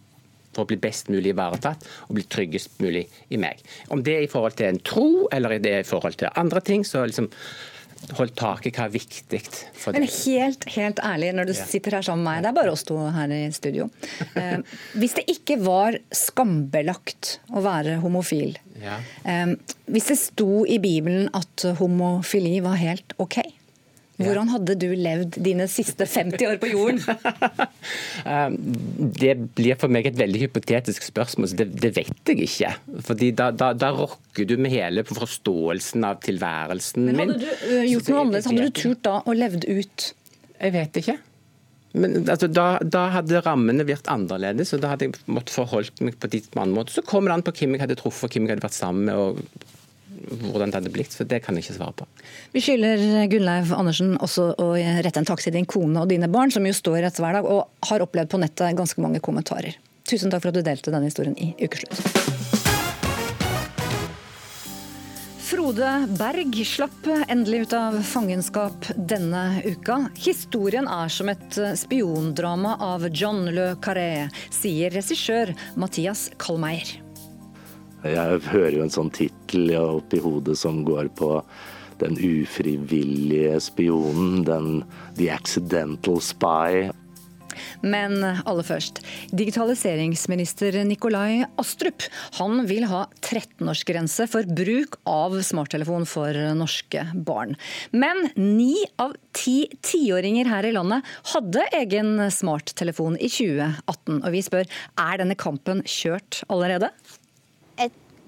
[0.54, 3.62] for å bli best mulig ivaretatt og bli tryggest mulig i meg.
[3.90, 6.62] Om det er i forhold til en tro, eller det er i forhold til andre
[6.64, 7.30] ting, så liksom
[8.18, 10.04] holdt tak i hva er viktig for deg.
[10.04, 12.84] Men helt, helt ærlig, når du sitter her sammen med meg, det er bare oss
[12.86, 13.88] to her i studio.
[14.34, 14.60] Eh,
[14.98, 18.98] hvis det ikke var skambelagt å være homofil, ja.
[19.28, 19.54] eh,
[19.90, 23.40] hvis det sto i Bibelen at homofili var helt OK,
[24.14, 27.00] hvordan hadde du levd dine siste 50 år på jorden?
[28.22, 28.56] Um,
[29.22, 32.72] det blir for meg et veldig hypotetisk spørsmål, så det, det vet jeg ikke.
[33.08, 37.18] Fordi da, da, da, rokker du med hele forståelsen av tilværelsen min.
[37.18, 38.50] Men Hadde du uh, gjort noe annerledes?
[38.52, 40.10] Hadde du turt da å levd ut?
[40.60, 41.18] Jeg vet ikke.
[41.94, 46.18] Men altså, da, da, hadde rammene vært annerledes, og da hadde jeg måttet forholdt meg
[46.18, 46.94] på en annen måte.
[46.94, 49.14] Så kommer det an på hvem jeg hadde truffet, hvem jeg hadde vært sammen med.
[49.18, 49.73] og
[50.28, 52.08] hvordan det hadde blitt, for det kan jeg ikke svare på.
[52.54, 56.52] Vi skylder Gunnleiv Andersen også å rette en takk til din kone og dine barn,
[56.54, 59.76] som jo står i dette hver dag og har opplevd på nettet ganske mange kommentarer.
[60.04, 62.00] Tusen takk for at du delte denne historien i Ukeslutt.
[65.44, 70.00] Frode Berg slapp endelig ut av fangenskap denne uka.
[70.24, 77.03] Historien er som et spiondrama av John Le Carré, sier regissør Mathias Kalmeier.
[78.04, 81.38] Jeg hører jo en sånn tittel oppi hodet som går på
[82.02, 84.82] den ufrivillige spionen, den
[85.16, 86.90] The Accidental Spy.
[87.84, 89.00] Men aller først.
[89.36, 92.06] Digitaliseringsminister Nikolai Astrup
[92.38, 97.54] han vil ha 13-årsgrense for bruk av smarttelefon for norske barn.
[97.92, 104.20] Men ni av ti tiåringer her i landet hadde egen smarttelefon i 2018.
[104.22, 104.68] Og vi spør
[105.00, 106.90] er denne kampen kjørt allerede?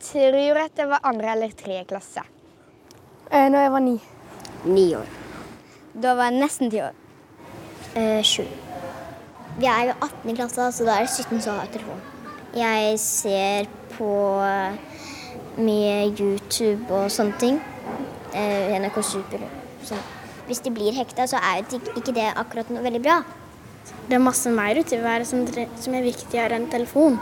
[0.07, 2.23] Tror at det var andre eller tredje klasse.
[3.31, 3.97] Eh, når jeg var ni.
[4.65, 5.09] Ni år.
[6.03, 6.95] Da var jeg nesten ti år.
[7.97, 8.45] Eh, sju.
[9.59, 12.03] Vi er jo 18 i klassen, så da er det 17 som har telefon.
[12.57, 14.11] Jeg ser på
[14.45, 14.77] eh,
[15.59, 17.59] mye YouTube og sånne ting.
[18.37, 19.47] Eh, NRK Super.
[19.87, 20.05] Sånn.
[20.47, 23.23] Hvis de blir hekta, så er jo ikke det akkurat noe veldig bra.
[24.07, 25.43] Det er masse mer ute i været som,
[25.81, 27.19] som er viktigere enn telefon.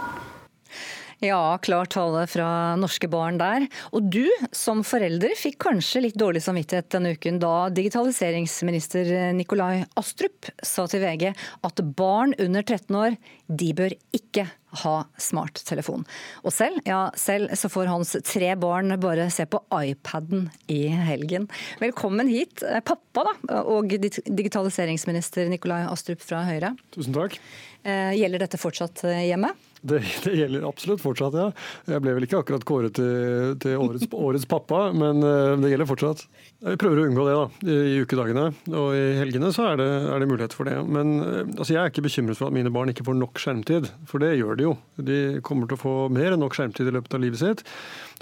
[1.22, 2.48] Ja, klar tale fra
[2.80, 3.68] norske barn der.
[3.94, 10.50] Og du som forelder fikk kanskje litt dårlig samvittighet denne uken da digitaliseringsminister Nikolai Astrup
[10.64, 14.48] sa til VG at barn under 13 år, de bør ikke
[14.82, 16.02] ha smarttelefon.
[16.42, 21.46] Og selv, ja, selv så får hans tre barn bare se på iPaden i helgen.
[21.82, 26.74] Velkommen hit, pappa da, og digitaliseringsminister Nikolai Astrup fra Høyre.
[26.96, 27.38] Tusen takk.
[27.84, 29.52] Eh, gjelder dette fortsatt hjemme?
[29.84, 31.50] Det, det, gjelder absolutt fortsatt, ja.
[31.90, 35.88] Jeg ble vel ikke akkurat kåret til, til årets, årets, pappa, men eh, det gjelder
[35.90, 36.22] fortsatt.
[36.64, 38.46] Vi prøver å unngå det da, i, ukedagene.
[38.72, 40.78] Og i helgene så er det, er det mulighet for det.
[40.88, 43.90] Men eh, altså, jeg er ikke bekymret for at mine barn ikke får nok skjermtid,
[44.08, 44.72] for det gjør de jo.
[45.10, 47.64] De kommer til å få mer enn nok skjermtid i løpet av livet sitt.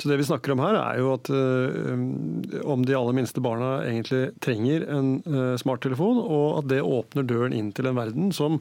[0.00, 1.92] Så det vi snakker om her er jo at øh,
[2.66, 7.54] om de aller minste barna egentlig trenger en øh, smarttelefon, og at det åpner døren
[7.54, 8.58] inn til en verden som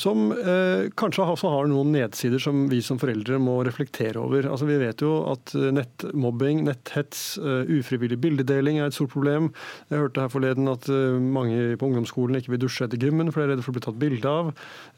[0.00, 4.48] som eh, kanskje også har noen nedsider som vi som foreldre må reflektere over.
[4.48, 9.50] Altså, vi vet jo at eh, nettmobbing, netthets, uh, ufrivillig bildedeling er et stort problem.
[9.90, 13.42] Jeg hørte her forleden at uh, mange på ungdomsskolen ikke vil dusje etter gymmen, for
[13.42, 14.52] de er redde for å bli tatt bilde av.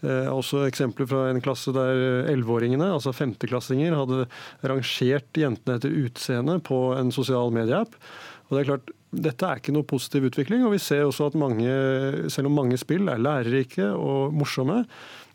[0.05, 4.26] Uh, også eksempler fra en klasse der elleveåringene, altså femteklassinger, hadde
[4.70, 7.96] rangert jentene etter utseende på en sosial medieapp.
[8.48, 10.64] Og det er klart, dette er ikke noe positiv utvikling.
[10.64, 11.68] og vi ser også at mange,
[12.32, 14.86] Selv om mange spill er lærerike og morsomme,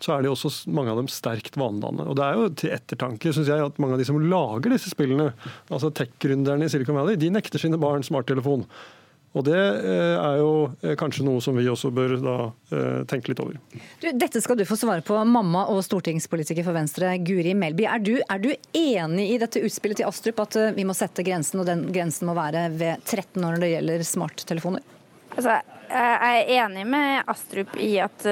[0.01, 2.07] så er de også mange av dem sterkt vanedannende.
[2.09, 4.89] Og det er jo til ettertanke synes jeg, at mange av de som lager disse
[4.93, 5.31] spillene,
[5.69, 8.65] altså tech-gründerne i Silicon Valley, de nekter sine barn smarttelefon.
[9.35, 10.51] Og Det eh, er jo
[10.81, 12.35] eh, kanskje noe som vi også bør da
[12.73, 13.59] eh, tenke litt over.
[14.01, 17.85] Du, dette skal du få svare på, mamma og stortingspolitiker for Venstre, Guri Melby.
[17.89, 21.61] Er du, er du enig i dette utspillet til Astrup, at vi må sette grensen,
[21.61, 24.93] og den grensen må være ved 13 år når det gjelder smarttelefoner?
[25.37, 25.59] Altså,
[25.91, 28.25] jeg er enig med Astrup i at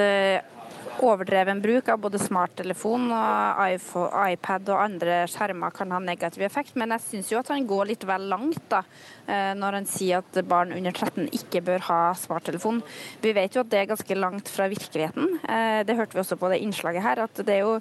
[1.02, 6.76] overdreven bruk av både smarttelefon og iPhone, iPad og andre skjermer kan ha negativ effekt,
[6.78, 8.82] men jeg syns jo at han går litt vel langt da,
[9.26, 12.80] når han sier at barn under 13 ikke bør ha smarttelefon.
[13.22, 15.38] Vi vet jo at det er ganske langt fra virkeligheten.
[15.42, 17.76] Eh, det hørte vi også på det innslaget her, at det er jo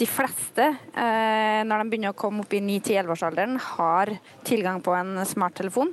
[0.00, 4.12] de fleste, eh, når de begynner å komme opp i 9-11-årsalderen, har
[4.46, 5.92] tilgang på en smarttelefon.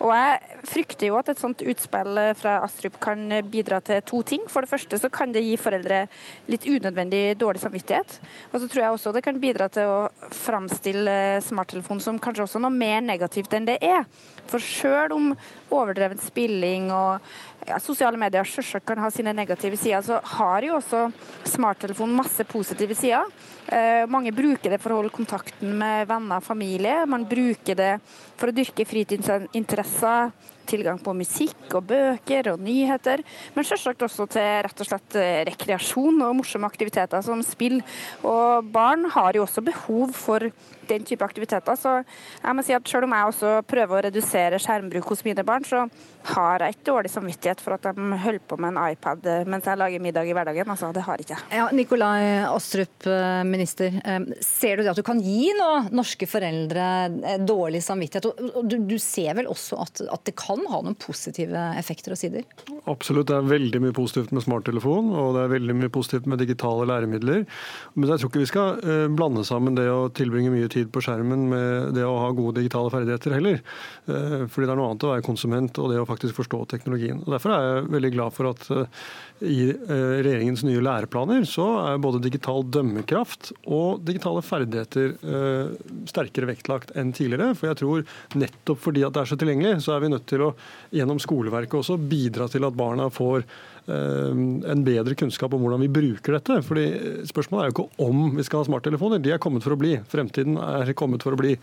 [0.00, 4.46] Og jeg frykter jo at et sånt utspill fra Astrup kan bidra til to ting.
[4.50, 6.04] For det første så kan det gi foreldre
[6.50, 8.18] litt unødvendig dårlig samvittighet.
[8.52, 10.00] Og så tror jeg også det kan bidra til å
[10.34, 14.06] framstille smarttelefon som kanskje også noe mer negativt enn det er.
[14.48, 15.32] For sjøl om
[15.70, 17.20] overdreven spilling og
[17.68, 21.06] ja, sosiale medier selvsagt kan ha sine negative sider, så har jo også
[21.48, 23.28] smarttelefonen masse positive sider.
[23.70, 27.04] Eh, mange bruker det for å holde kontakten med venner og familie.
[27.06, 27.92] Man bruker det
[28.40, 30.32] for å dyrke fritidsinteresser,
[30.70, 33.22] tilgang på musikk og bøker og nyheter.
[33.56, 37.80] Men selvsagt også til rett og slett eh, rekreasjon og morsomme aktiviteter som spill.
[38.26, 40.50] Og barn har jo også behov for
[40.90, 41.78] den type aktiviteter.
[41.78, 45.46] Så jeg må si at selv om jeg også prøver å redusere skjermbruk hos mine
[45.46, 45.86] barn, så
[46.34, 49.78] har jeg ikke dårlig samvittighet for at de holder på med en iPad mens jeg
[49.78, 50.70] lager middag i hverdagen.
[50.70, 51.46] Altså, det har ikke jeg.
[51.60, 53.94] Ja, Nikolai Astrup, eh, minister.
[54.04, 58.28] Eh, ser du det at du kan gi nå norske foreldre eh, dårlig samvittighet?
[58.58, 62.20] Og du, du ser vel også at, at, det kan ha noen positive effekter og
[62.20, 62.46] sider?
[62.90, 63.28] Absolutt.
[63.30, 66.86] Det er veldig mye positivt med smarttelefon, og det er veldig mye positivt med digitale
[66.90, 67.46] læremidler.
[67.94, 71.48] Men jeg tror ikke vi skal blande sammen det å tilbringe mye tid på skjermen
[71.50, 73.60] med det å ha gode digitale ferdigheter heller.
[74.06, 77.22] Fordi det er noe annet å være konsument og det å faktisk forstå teknologien.
[77.24, 79.04] Og Derfor er jeg veldig glad for at eh,
[79.48, 85.70] i eh, regjeringens nye læreplaner så er både digital dømmekraft og digitale ferdigheter eh,
[86.10, 87.54] sterkere vektlagt enn tidligere.
[87.56, 88.04] For jeg tror
[88.36, 90.52] nettopp fordi at det er så tilgjengelig, så er vi nødt til å
[90.92, 93.48] gjennom skoleverket også bidra til at barna får
[93.88, 96.60] en bedre kunnskap om hvordan vi bruker dette.
[96.66, 96.86] Fordi
[97.30, 99.94] Spørsmålet er jo ikke om vi skal ha smarttelefoner, de er kommet for å bli.
[100.10, 101.54] Fremtiden er kommet for å bli.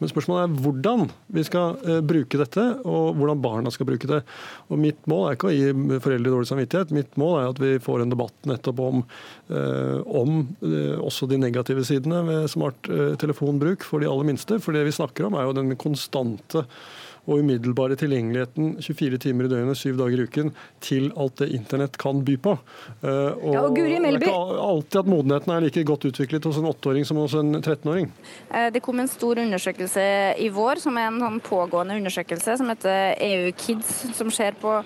[0.00, 1.76] Men spørsmålet er hvordan vi skal
[2.08, 4.22] bruke dette, og hvordan barna skal bruke det.
[4.68, 6.94] Og Mitt mål er ikke å gi foreldre dårlig samvittighet.
[6.96, 9.04] Mitt mål er at vi får en debatt nettopp om,
[10.22, 10.42] om
[11.02, 14.58] også de negative sidene ved smarttelefonbruk for de aller minste.
[14.62, 16.66] For det vi snakker om er jo den konstante
[17.22, 20.50] og umiddelbare tilgjengeligheten 24 timer i døgnet, syv dager i uken,
[20.82, 22.56] til alt det internett kan by på.
[23.02, 24.24] Og, ja, og Guri Melby.
[24.26, 27.36] Det er ikke alltid at modenheten er like godt utviklet hos en åtteåring som hos
[27.38, 28.10] en 13-åring.
[28.50, 30.04] Eh, det kom en stor undersøkelse
[30.42, 34.80] i vår, som er en sånn pågående undersøkelse, som heter EU Kids, som ser på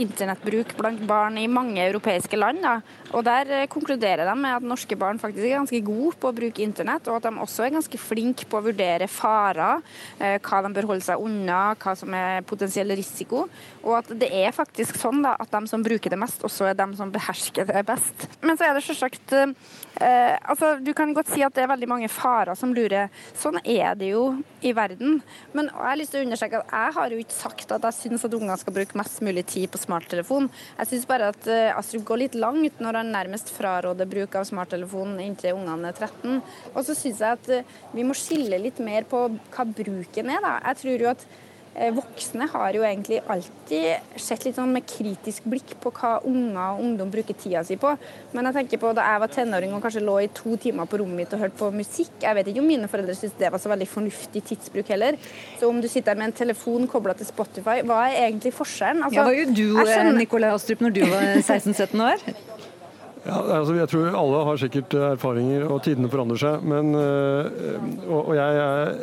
[0.00, 2.62] internettbruk blant barn i mange europeiske land.
[2.64, 2.78] Da.
[3.12, 6.62] Og Der konkluderer de med at norske barn faktisk er ganske gode på å bruke
[6.64, 9.82] internett, og at de også er ganske flinke på å vurdere farer,
[10.20, 13.46] uh, hva de bør holde seg unna hva som er potensiell risiko.
[13.80, 16.76] Og at det er faktisk sånn da, at de som bruker det mest, også er
[16.76, 18.26] de som behersker det best.
[18.44, 21.88] Men så er det selvsagt eh, altså, Du kan godt si at det er veldig
[21.88, 23.08] mange farer som lurer.
[23.38, 24.24] Sånn er det jo
[24.66, 25.20] i verden.
[25.56, 27.98] Men jeg har lyst til å understreke at jeg har jo ikke sagt at jeg
[27.98, 30.50] syns at unger skal bruke mest mulig tid på smarttelefon.
[30.78, 34.48] Jeg syns bare at eh, Astrup går litt langt når han nærmest fraråder bruk av
[34.48, 36.40] smarttelefon inntil ungene er 13.
[36.74, 40.44] Og så syns jeg at eh, vi må skille litt mer på hva bruken er.
[40.44, 40.58] da.
[40.68, 41.30] Jeg tror jo at
[41.70, 46.82] voksne har jo egentlig alltid sett litt sånn med kritisk blikk på hva unger og
[46.82, 47.92] ungdom bruker tida si på.
[48.34, 50.98] Men jeg tenker på da jeg var tenåring og kanskje lå i to timer på
[51.00, 52.16] rommet mitt og hørte på musikk.
[52.24, 55.18] Jeg vet ikke om mine foreldre syntes det var så veldig fornuftig tidsbruk heller.
[55.60, 59.06] Så om du sitter med en telefon kobla til Spotify, hva er egentlig forskjellen?
[59.06, 60.18] Altså, ja, var jo du, skjønner...
[60.18, 62.26] Nikolai Astrup, når du var 16-17 år?
[63.20, 66.66] Ja, altså jeg tror Alle har sikkert erfaringer, og tidene forandrer seg.
[66.66, 66.94] Men,
[68.10, 68.60] og jeg,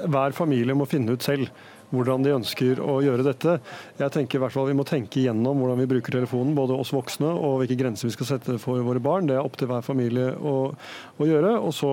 [0.10, 1.48] hver familie må finne ut selv
[1.94, 3.58] hvordan de ønsker å gjøre dette.
[4.00, 6.92] Jeg tenker i hvert fall Vi må tenke igjennom hvordan vi bruker telefonen, både oss
[6.96, 9.30] voksne og hvilke grenser vi skal sette for våre barn.
[9.30, 10.56] Det er opp til hver familie å,
[11.18, 11.54] å gjøre.
[11.62, 11.92] Og så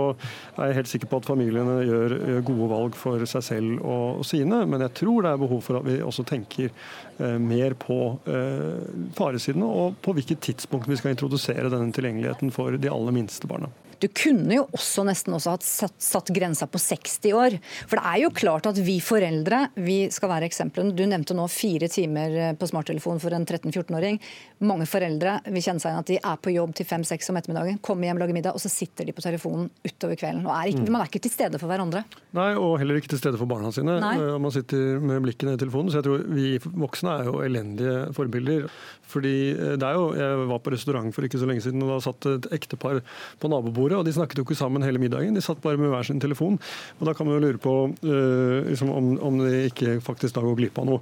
[0.57, 2.17] er jeg helt sikker på at familiene gjør
[2.47, 4.65] gode valg for seg selv og sine.
[4.71, 8.83] Men jeg tror det er behov for at vi også tenker eh, mer på eh,
[9.17, 13.71] faresidene, og på hvilket tidspunkt vi skal introdusere denne tilgjengeligheten for de aller minste barna.
[14.05, 17.55] Du kunne jo også nesten også hatt satt, satt, grensa på 60 år.
[17.89, 20.93] For det er jo klart at vi foreldre vi skal være eksemplene.
[20.93, 24.21] Du nevnte nå fire timer eh, på smarttelefon for en 13-14-åring.
[24.69, 27.81] Mange foreldre vil kjenne seg igjen at de er på jobb til 5-6 om ettermiddagen,
[27.85, 30.45] kommer hjem, lager middag, og så sitter de på telefonen utover kvelden.
[30.45, 30.93] Og er ikke, mm.
[30.93, 32.05] Man er ikke til stede for hverandre.
[32.37, 33.97] Nei, og heller ikke til stede for barna sine.
[34.05, 34.15] Nei.
[34.21, 35.95] Eh, man sitter med blikket ned i telefonen.
[35.95, 36.53] Så jeg tror vi
[36.85, 38.69] voksne er jo elendige forbilder.
[39.11, 41.95] Fordi eh, det er jo, Jeg var på restaurant for ikke så lenge siden, og
[41.95, 43.01] da satt et ektepar
[43.41, 43.99] på nabobordet.
[43.99, 46.59] og De snakket jo ikke sammen hele middagen, de satt bare med hver sin telefon.
[47.01, 47.75] og Da kan man jo lure på
[48.05, 51.01] uh, liksom om, om de ikke faktisk da går glipp av noe.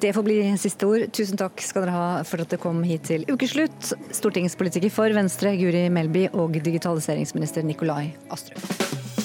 [0.00, 1.02] Det får bli siste ord.
[1.12, 3.92] Tusen takk skal dere ha for at dere kom hit til ukeslutt.
[4.16, 9.19] Stortingspolitiker for Venstre Guri Melby og digitaliseringsminister Nikolai Astrup.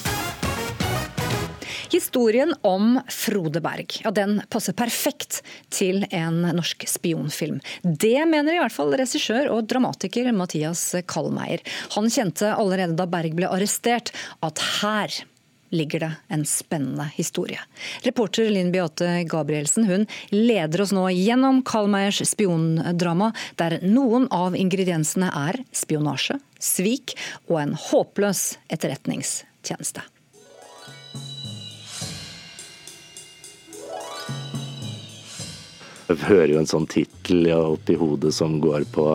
[1.95, 5.37] Historien om Frode Berg ja, den passer perfekt
[5.71, 7.61] til en norsk spionfilm.
[7.83, 11.63] Det mener i hvert fall regissør og dramatiker Mathias Kallmeier.
[11.95, 14.11] Han kjente allerede da Berg ble arrestert
[14.43, 15.15] at her
[15.71, 17.61] ligger det en spennende historie.
[18.03, 20.03] Reporter Linn Beate Gabrielsen hun
[20.35, 27.15] leder oss nå gjennom Kallmeiers spiondrama, der noen av ingrediensene er spionasje, svik
[27.47, 30.03] og en håpløs etterretningstjeneste.
[36.05, 39.07] Jeg hører jo en sånn tittel oppi hodet som går på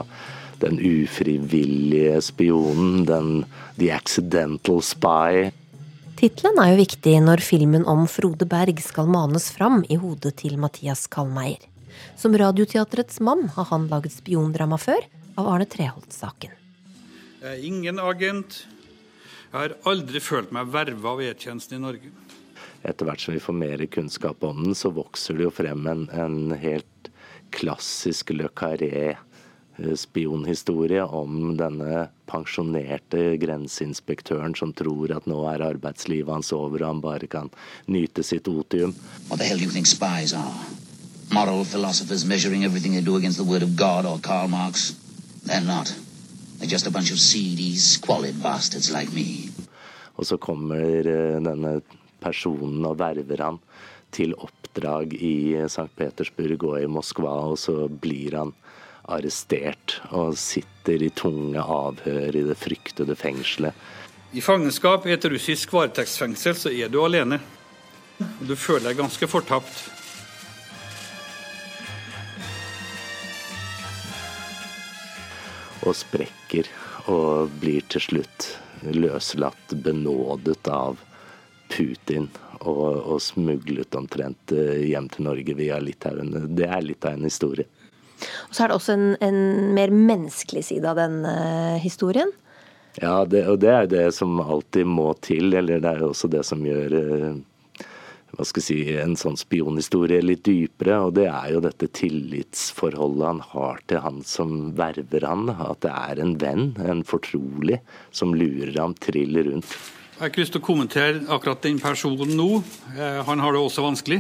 [0.61, 3.45] den ufrivillige spionen, den
[3.79, 5.51] The Accidental Spy.
[6.21, 10.59] Tittelen er jo viktig når filmen om Frode Berg skal manes fram i hodet til
[10.61, 11.63] Mathias Kallmeier.
[12.19, 15.07] Som Radioteatrets mann har han laget spiondrama før,
[15.39, 16.53] av Arne Treholt-saken.
[17.41, 18.65] Jeg er ingen agent.
[19.51, 22.13] Jeg har aldri følt meg verva av E-tjenesten i Norge
[22.83, 26.09] etter hvert som vi får mer kunnskap om den, så vokser det jo frem en,
[26.13, 27.11] en helt
[27.51, 36.83] klassisk Le Carré-spionhistorie om denne pensjonerte grenseinspektøren som tror at nå er arbeidslivet hans over
[36.83, 37.49] og han bare kan
[37.91, 38.95] nyte sitt otium.
[39.29, 40.55] What the hell do you think spies are?
[41.31, 44.95] Moral philosophers measuring everything they do against the word of God or Karl Marx?
[45.45, 45.95] They're not.
[46.59, 49.51] They're just a bunch of seedy, squalid bastards like me.
[50.15, 51.81] Og så kommer eh, denne
[52.21, 53.61] personen og verver han
[54.15, 55.91] til oppdrag i St.
[55.97, 58.55] Petersburg og i Moskva, og så blir han
[59.11, 63.75] arrestert og sitter i tunge avhør i det fryktede fengselet.
[64.33, 67.41] I fangenskap i et russisk varetektsfengsel så er du alene.
[68.21, 69.81] Og du føler deg ganske fortapt.
[75.81, 76.69] Og sprekker
[77.11, 78.51] og blir til slutt
[78.85, 81.01] løslatt, benådet av
[81.71, 82.29] Putin
[82.61, 86.35] og, og smuglet omtrent eh, hjem til Norge via Litauen.
[86.57, 87.69] Det er litt av en historie.
[88.21, 89.41] Og Så er det også en, en
[89.77, 92.33] mer menneskelig side av den uh, historien.
[93.01, 96.29] Ja, det, og det er det som alltid må til, eller det er jo også
[96.29, 97.39] det som gjør uh,
[98.37, 100.99] hva skal jeg si, en sånn spionhistorie litt dypere.
[101.07, 105.49] Og det er jo dette tillitsforholdet han har til han som verver han.
[105.51, 107.81] At det er en venn, en fortrolig,
[108.15, 109.75] som lurer ham trill rundt.
[110.21, 112.59] Jeg har ikke lyst til å kommentere akkurat den personen nå.
[112.93, 114.19] Eh, han har det også vanskelig.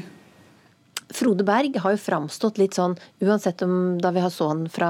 [1.12, 4.88] Frode Berg har jo framstått litt sånn, uansett om da vi har så han fra,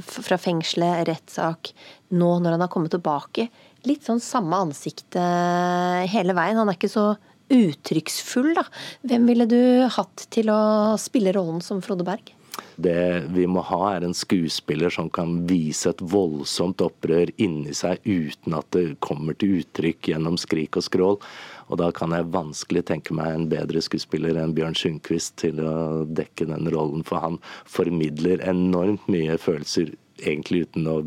[0.00, 1.74] fra fengselet, rettssak,
[2.16, 3.50] nå når han har kommet tilbake,
[3.84, 6.56] litt sånn samme ansikt hele veien.
[6.56, 7.10] Han er ikke så
[7.52, 8.64] uttrykksfull, da.
[9.04, 9.60] Hvem ville du
[9.92, 12.32] hatt til å spille rollen som Frode Berg?
[12.76, 18.04] Det vi må ha, er en skuespiller som kan vise et voldsomt opprør inni seg
[18.04, 21.18] uten at det kommer til uttrykk gjennom skrik og skrål.
[21.66, 26.04] Og da kan jeg vanskelig tenke meg en bedre skuespiller enn Bjørn Sundquist til å
[26.06, 30.98] dekke den rollen, for han formidler enormt mye følelser egentlig uten å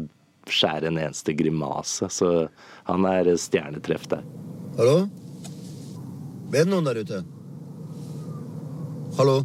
[0.49, 2.09] skjære en eneste grimase.
[2.09, 2.49] Så
[2.89, 4.25] han er stjernetreff der.
[4.79, 4.97] Hallo?
[6.49, 7.23] Er det noen der ute?
[9.19, 9.39] Hallo?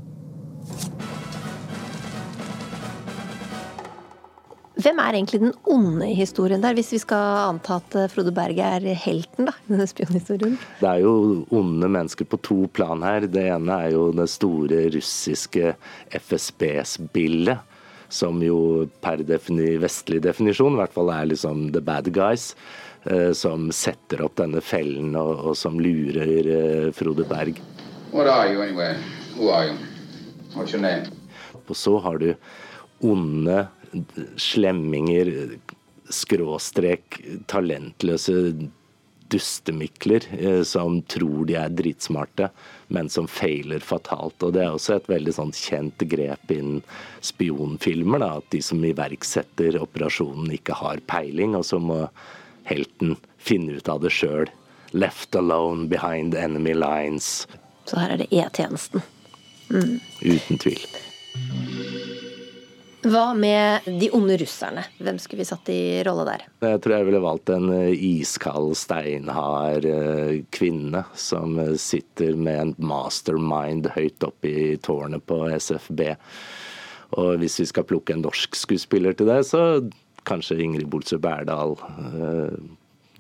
[4.75, 8.33] Hvem er egentlig den onde i historien der, hvis vi skal anta at eh, Frode
[8.35, 10.57] Berg er helten da, i denne spionhistorien?
[10.81, 13.29] Det er jo onde mennesker på to plan her.
[13.31, 15.77] Det ene er jo det store russiske
[16.19, 17.71] FSB-spillet.
[18.15, 22.51] Som jo per defini vestlig definisjon i hvert fall er liksom the bad guys.
[23.07, 27.63] Eh, som setter opp denne fellen og, og som lurer eh, Frode Berg.
[28.11, 28.99] What are you anyway?
[29.39, 29.79] Who are you?
[30.55, 31.07] What's your name?
[31.69, 32.35] Og så har du
[33.05, 33.67] onde
[34.41, 35.31] slemminger,
[36.13, 38.39] skråstrek, talentløse
[39.35, 42.51] dustemikler eh, som tror de er dritsmarte,
[42.89, 44.43] men som feiler fatalt.
[44.43, 46.83] Og Det er også et veldig sånn kjent grep innen
[47.25, 48.23] spionfilmer.
[48.23, 52.05] Da, at de som iverksetter operasjonen, ikke har peiling, og så må
[52.69, 54.53] helten finne ut av det sjøl.
[54.95, 57.49] Left alone behind enemy lines.
[57.89, 59.03] Så her er det E-tjenesten.
[59.73, 59.99] Mm.
[60.23, 60.85] Uten tvil.
[63.05, 64.85] Hva med de onde russerne?
[64.97, 66.45] Hvem skulle vi satt i rolle der?
[66.65, 72.61] Jeg tror jeg ville valgt en eh, iskald, steinhard eh, kvinne som eh, sitter med
[72.63, 76.01] en mastermind høyt oppe i tårnet på SFB.
[77.21, 79.85] Og hvis vi skal plukke en norsk skuespiller til det, så
[80.25, 81.77] kanskje Ingrid Bolsø Berdal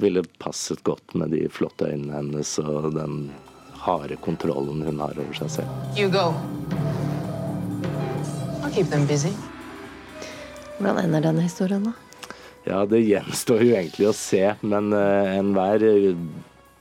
[0.01, 3.29] ville passet godt med de flotte øynene hennes og den
[3.85, 5.83] harde kontrollen hun har over seg selv.
[6.01, 6.33] You go.
[8.65, 9.37] I'll keep them busy.
[10.79, 11.95] Hvordan ender denne historien, da?
[12.65, 16.17] Ja, Det gjenstår jo egentlig å se, men uh, enhver eh,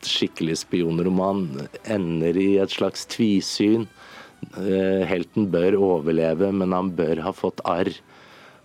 [0.03, 1.45] skikkelig spionroman
[1.83, 3.85] ender i et slags tvisyn.
[4.55, 7.91] Uh, helten bør overleve, men han bør ha fått arr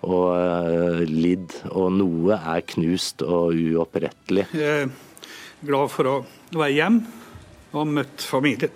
[0.07, 1.57] og uh, lidd.
[1.73, 4.47] Og noe er knust og uopprettelig.
[4.55, 6.17] Jeg er glad for å
[6.55, 7.03] være hjem
[7.75, 8.73] og møtt familien.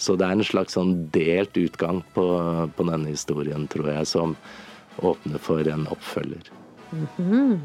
[0.00, 2.24] Så det er en slags sånn delt utgang på,
[2.72, 4.32] på denne historien, tror jeg, som
[5.02, 6.52] åpne for en oppfølger.
[6.92, 7.58] Mm -hmm.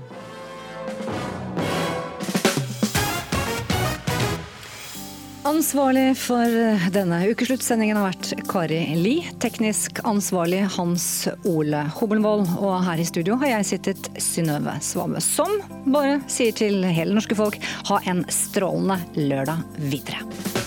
[5.45, 6.49] Ansvarlig for
[6.90, 9.14] denne ukesluttsendingen har vært Kari Li.
[9.38, 12.49] Teknisk ansvarlig Hans Ole Hobelvold.
[12.57, 17.38] Og her i studio har jeg sittet Synnøve Svame, som bare sier til hele norske
[17.38, 20.65] folk ha en strålende lørdag videre.